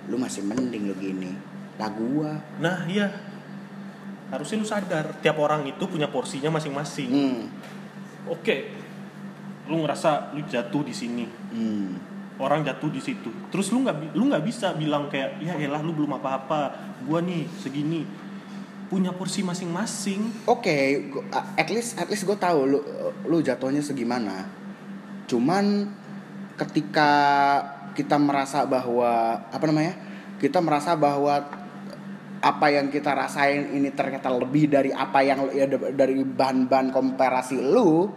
Lu 0.08 0.16
masih 0.16 0.46
mending 0.48 0.88
lu 0.88 0.96
gini. 0.96 1.36
Lah 1.76 1.90
gua. 1.92 2.40
Nah 2.62 2.88
iya, 2.88 3.10
harusnya 4.32 4.58
lu 4.62 4.68
sadar, 4.68 5.20
tiap 5.20 5.36
orang 5.42 5.68
itu 5.68 5.84
punya 5.90 6.08
porsinya 6.08 6.56
masing-masing. 6.56 7.10
Hmm. 7.12 7.42
Oke, 8.32 8.72
lu 9.68 9.84
ngerasa 9.84 10.32
lu 10.38 10.46
jatuh 10.48 10.86
di 10.88 10.94
sini, 10.96 11.26
Hmm. 11.52 12.00
orang 12.40 12.64
jatuh 12.64 12.88
di 12.94 13.02
situ. 13.04 13.28
Terus 13.52 13.74
lu 13.76 13.84
nggak 13.84 14.16
lu 14.16 14.30
nggak 14.32 14.46
bisa 14.46 14.72
bilang 14.78 15.12
kayak 15.12 15.42
ya 15.44 15.58
elah 15.58 15.84
lu 15.84 15.92
belum 15.92 16.16
apa-apa, 16.22 16.72
gua 17.04 17.20
nih 17.20 17.44
segini. 17.60 18.08
Punya 18.92 19.16
porsi 19.16 19.40
masing-masing. 19.40 20.44
Oke, 20.52 21.08
gua- 21.08 21.24
at 21.56 21.72
least 21.72 21.96
at 21.96 22.12
least 22.12 22.28
gue 22.28 22.36
tahu 22.36 22.68
lu 22.68 22.80
lu 23.24 23.40
jatuhnya 23.40 23.80
segimana. 23.80 24.52
Cuman 25.32 25.88
ketika 26.60 27.10
kita 27.96 28.20
merasa 28.20 28.68
bahwa 28.68 29.40
apa 29.48 29.64
namanya? 29.64 29.96
Kita 30.44 30.60
merasa 30.60 31.00
bahwa 31.00 31.40
apa 32.44 32.68
yang 32.68 32.92
kita 32.92 33.16
rasain 33.16 33.72
ini 33.72 33.96
ternyata 33.96 34.28
lebih 34.28 34.68
dari 34.68 34.92
apa 34.92 35.24
yang 35.24 35.48
ya, 35.56 35.72
dari 35.72 36.20
bahan-bahan 36.28 36.92
komparasi 36.92 37.64
lu, 37.64 38.12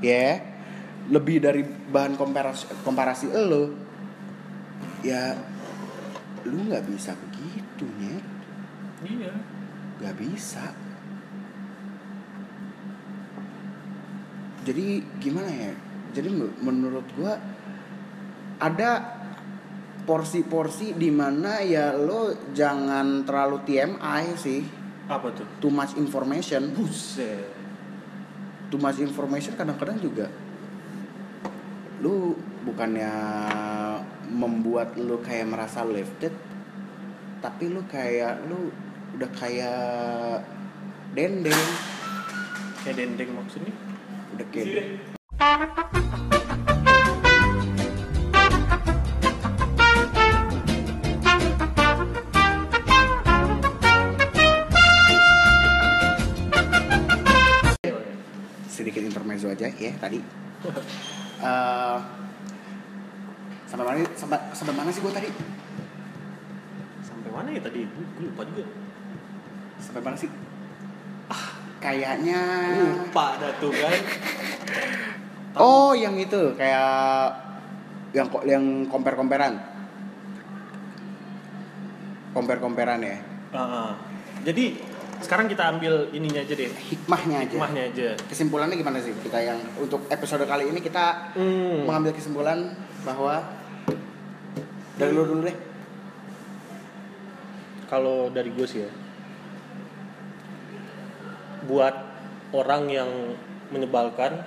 ya. 0.00 0.40
Lebih 1.12 1.36
dari 1.44 1.60
bahan 1.68 2.16
komparasi 2.16 2.80
komparasi 2.80 3.28
lu. 3.44 3.76
Ya 5.04 5.36
lu 6.48 6.64
nggak 6.64 6.84
bisa. 6.88 7.12
Gak 9.98 10.14
bisa. 10.18 10.64
Jadi 14.62 15.00
gimana 15.18 15.48
ya? 15.48 15.72
Jadi 16.12 16.28
me- 16.32 16.56
menurut 16.60 17.06
gua 17.16 17.38
ada 18.58 19.16
porsi-porsi 20.04 20.96
di 20.96 21.12
mana 21.12 21.60
ya 21.60 21.92
lo 21.94 22.32
jangan 22.52 23.22
terlalu 23.24 23.64
TMI 23.64 24.24
sih. 24.34 24.60
Apa 25.08 25.32
tuh? 25.32 25.46
Too 25.60 25.72
much 25.72 25.96
information. 25.96 26.72
Buset. 26.76 27.48
Too 28.68 28.80
much 28.80 29.00
information 29.00 29.56
kadang-kadang 29.56 29.96
juga 29.98 30.28
lu 31.98 32.38
bukannya 32.62 33.10
membuat 34.30 34.94
lu 34.94 35.18
kayak 35.18 35.50
merasa 35.50 35.82
lifted 35.82 36.30
tapi 37.42 37.70
lu 37.70 37.82
kayak 37.90 38.46
lu 38.46 38.70
udah 39.16 39.30
kayak 39.34 40.44
dendeng 41.14 41.62
Kayak 42.84 42.96
dendeng 42.96 43.30
maksudnya. 43.34 43.72
udah 44.32 44.46
kayak 44.54 44.84
sedikit 58.68 59.02
intermezzo 59.02 59.48
aja 59.48 59.68
ya 59.70 59.92
tadi 59.98 60.20
Eh, 61.38 61.98
sampai 63.70 63.84
mana 63.86 64.02
sampai 64.18 64.38
sampai 64.50 64.74
mana 64.74 64.90
sih 64.90 64.98
gue 64.98 65.12
tadi 65.14 65.30
Sampai 66.98 67.30
mana 67.30 67.54
ya 67.54 67.62
tadi? 67.62 67.86
Gue 67.86 68.26
lupa 68.26 68.42
juga. 68.42 68.66
Sampai 69.78 70.00
mana 70.00 70.16
sih 70.16 70.30
ah 71.26 71.48
kayaknya 71.78 72.40
Lupa 72.76 73.36
dah 73.36 73.52
tuh 73.56 73.70
kan. 73.70 73.94
oh 75.58 75.92
yang 75.92 76.14
itu 76.14 76.54
kayak 76.54 77.32
yang 78.10 78.26
kok 78.26 78.42
yang 78.42 78.64
compare 78.84 79.16
compare 82.34 82.58
comparean 82.58 83.02
ya 83.02 83.16
Ah, 83.48 83.96
jadi 84.44 84.76
sekarang 85.18 85.48
kita 85.48 85.66
ambil 85.68 86.12
ininya 86.12 86.38
aja 86.38 86.52
deh. 86.52 86.68
hikmahnya 86.68 87.42
aja 87.42 87.50
Hikmahnya 87.50 87.82
aja. 87.86 88.08
kesimpulannya 88.24 88.76
gimana 88.76 89.00
sih 89.00 89.10
kita 89.18 89.40
yang 89.40 89.56
untuk 89.74 90.04
episode 90.06 90.44
kali 90.44 90.68
ini 90.68 90.78
kita 90.78 91.32
Hmm. 91.32 91.82
mengambil 91.82 92.12
kesimpulan 92.12 92.76
bahwa 93.02 93.40
dari 94.94 95.10
lu 95.10 95.24
dulu 95.24 95.42
deh 95.42 95.56
Kalau 97.88 98.28
dari 98.28 98.52
gue 98.52 98.62
sih 98.62 98.84
ya, 98.84 98.90
buat 101.66 101.94
orang 102.54 102.92
yang 102.92 103.10
menyebalkan, 103.72 104.44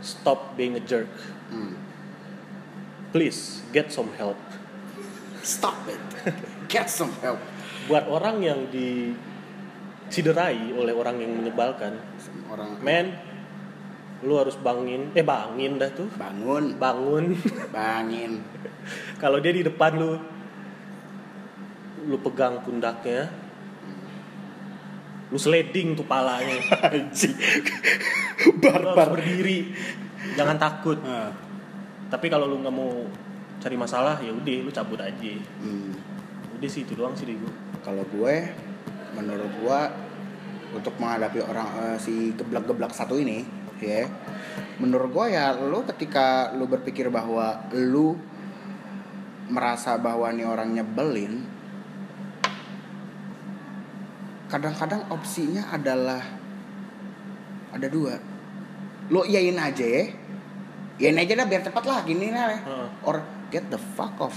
stop 0.00 0.56
being 0.56 0.78
a 0.78 0.82
jerk. 0.82 1.10
Hmm. 1.52 1.76
Please 3.12 3.60
get 3.72 3.92
some 3.92 4.12
help. 4.16 4.38
stop 5.48 5.80
it 5.88 5.96
get 6.68 6.92
some 6.92 7.08
help 7.24 7.40
Buat 7.88 8.04
orang 8.12 8.44
yang 8.44 8.68
disiderai 8.68 10.76
oleh 10.76 10.92
orang 10.92 11.24
yang 11.24 11.40
menyebalkan, 11.40 11.96
orang 12.52 12.76
men, 12.84 13.16
lu 14.20 14.36
harus 14.36 14.60
bangin, 14.60 15.08
eh 15.16 15.24
bangin 15.24 15.80
dah 15.80 15.88
tuh, 15.88 16.04
bangun 16.20 16.76
bangun. 16.76 17.32
bangin 17.72 18.44
Kalau 19.16 19.40
dia 19.40 19.56
di 19.56 19.64
depan 19.64 19.96
lu, 19.96 20.20
lu 22.12 22.20
pegang 22.20 22.60
pundaknya, 22.60 23.32
lu 25.28 25.38
sliding 25.38 25.98
tuh 25.98 26.06
palanya. 26.08 26.56
anjing 26.88 27.36
barbar 28.62 29.12
berdiri, 29.12 29.72
jangan 30.34 30.56
takut. 30.56 30.98
Ah. 31.04 31.32
Tapi 32.08 32.26
kalau 32.32 32.48
lu 32.48 32.64
nggak 32.64 32.74
mau 32.74 33.04
cari 33.60 33.76
masalah, 33.76 34.16
ya 34.24 34.32
udah 34.32 34.58
lu 34.64 34.70
cabut 34.72 35.00
aja. 35.00 35.34
Hmm. 35.60 35.92
Udah 36.56 36.68
sih 36.70 36.82
itu 36.82 36.96
doang 36.98 37.14
sih 37.14 37.28
gua. 37.38 37.52
kalau 37.86 38.02
gue 38.10 38.36
menurut 39.14 39.52
gue 39.62 39.80
untuk 40.74 40.94
menghadapi 41.00 41.40
orang 41.40 41.68
eh, 41.94 41.98
si 42.02 42.34
geblak-geblak 42.36 42.92
satu 42.92 43.16
ini 43.16 43.46
ya 43.78 44.10
menurut 44.82 45.10
gue 45.14 45.26
ya 45.38 45.54
lu 45.54 45.86
ketika 45.86 46.50
lu 46.54 46.66
berpikir 46.66 47.08
bahwa 47.08 47.70
lu 47.74 48.18
merasa 49.48 49.96
bahwa 49.96 50.28
nih 50.34 50.44
orang 50.44 50.76
nyebelin 50.76 51.46
kadang-kadang 54.48 55.04
opsinya 55.08 55.68
adalah 55.68 56.20
ada 57.70 57.86
dua 57.86 58.16
lu 59.08 59.22
iyain 59.22 59.54
aja 59.54 59.84
ya 59.84 60.04
iyain 60.98 61.16
aja 61.16 61.32
dah 61.34 61.46
biar 61.46 61.62
cepat 61.62 61.84
lah 61.84 62.00
gini 62.02 62.28
nah 62.28 62.56
Heeh. 62.56 62.88
or 63.02 63.20
get 63.48 63.68
the 63.68 63.80
fuck 63.94 64.16
off 64.18 64.36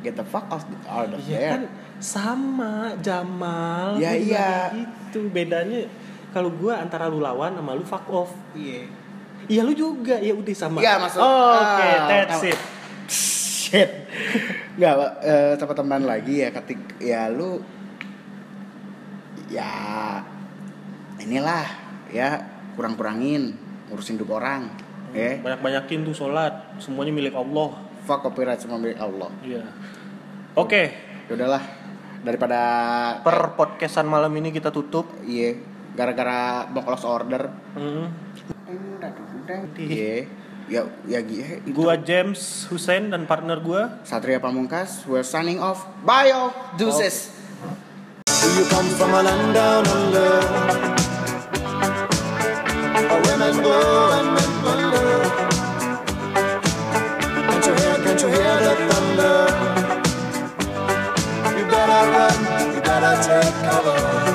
get 0.00 0.12
the 0.12 0.24
fuck 0.24 0.48
off 0.48 0.64
out 0.84 1.08
of 1.08 1.20
Iya 1.20 1.28
there 1.30 1.50
kan 1.50 1.62
sama 2.00 2.96
Jamal. 2.98 4.00
Ya, 4.00 4.16
iya. 4.16 4.72
kayak 4.72 4.88
Gitu 5.04 5.28
bedanya 5.28 5.84
kalau 6.32 6.48
gua 6.48 6.80
antara 6.80 7.04
lu 7.04 7.20
lawan 7.20 7.52
sama 7.52 7.76
lu 7.76 7.84
fuck 7.84 8.08
off. 8.08 8.32
iya 8.56 8.88
Iya 9.44 9.60
lu 9.60 9.76
juga 9.76 10.16
ya 10.16 10.32
udah 10.32 10.54
sama. 10.54 10.80
Iya, 10.80 10.96
maksud- 10.96 11.20
Oh, 11.20 11.52
Oke, 11.52 11.84
ah, 11.84 12.06
that's 12.06 12.32
tahu. 12.38 12.48
it. 12.48 12.58
Shit. 13.10 13.90
Nggak, 14.80 14.94
eh, 15.20 15.52
teman-teman 15.58 16.02
lagi 16.06 16.34
ya 16.38 16.48
ketik 16.48 16.80
ya 16.96 17.28
lu 17.28 17.60
ya 19.50 19.70
inilah 21.20 21.66
ya 22.14 22.40
kurang-kurangin 22.78 23.52
ngurusin 23.90 24.16
hidup 24.16 24.38
orang 24.38 24.70
ya. 25.12 25.42
Banyak-banyakin 25.42 26.06
tuh 26.06 26.14
sholat, 26.14 26.78
semuanya 26.78 27.12
milik 27.12 27.34
Allah. 27.34 27.90
fuck 28.00 28.24
copyright 28.24 28.56
semua 28.56 28.80
milik 28.80 28.96
Allah. 28.96 29.28
Iya. 29.44 29.60
Oke, 30.56 30.88
ya 31.28 31.32
udahlah 31.36 31.60
daripada 32.24 32.60
per 33.20 33.54
podcastan 33.54 34.08
malam 34.08 34.32
ini 34.40 34.50
kita 34.50 34.72
tutup. 34.72 35.04
iya 35.28 35.54
gara-gara 35.92 36.64
mau 36.72 36.80
close 36.80 37.04
order. 37.04 37.52
Hmm. 37.76 38.08
iya. 39.76 40.26
Ya 40.70 40.86
ya 41.02 41.18
iya 41.18 41.58
Gua 41.74 41.98
James 41.98 42.66
Hussein 42.70 43.10
dan 43.12 43.26
partner 43.26 43.60
gua. 43.60 44.00
Satria 44.06 44.40
Pamungkas 44.40 45.04
we're 45.04 45.26
signing 45.26 45.60
off. 45.60 45.84
Bye 46.06 46.32
yo 46.32 46.54
deuces. 46.80 47.34
Do 47.34 47.89
you 48.60 48.66
come 48.68 48.88
from 48.88 49.14
a 49.14 49.22
land 49.22 49.54
down 49.54 49.86
under? 49.86 50.30
Where 53.08 53.22
women 53.28 53.56
go 53.64 53.76
and 54.16 54.28
men 54.36 54.52
wonder. 54.64 55.08
Can't 57.46 57.66
you 57.66 57.74
hear, 57.80 57.96
can't 58.04 58.20
you 58.22 58.28
hear 58.36 58.56
the 58.66 58.74
thunder? 58.88 59.36
You 61.56 61.64
better 61.72 62.02
run, 62.14 62.38
you 62.74 62.80
better 62.82 63.14
take 63.26 63.56
cover. 63.64 64.29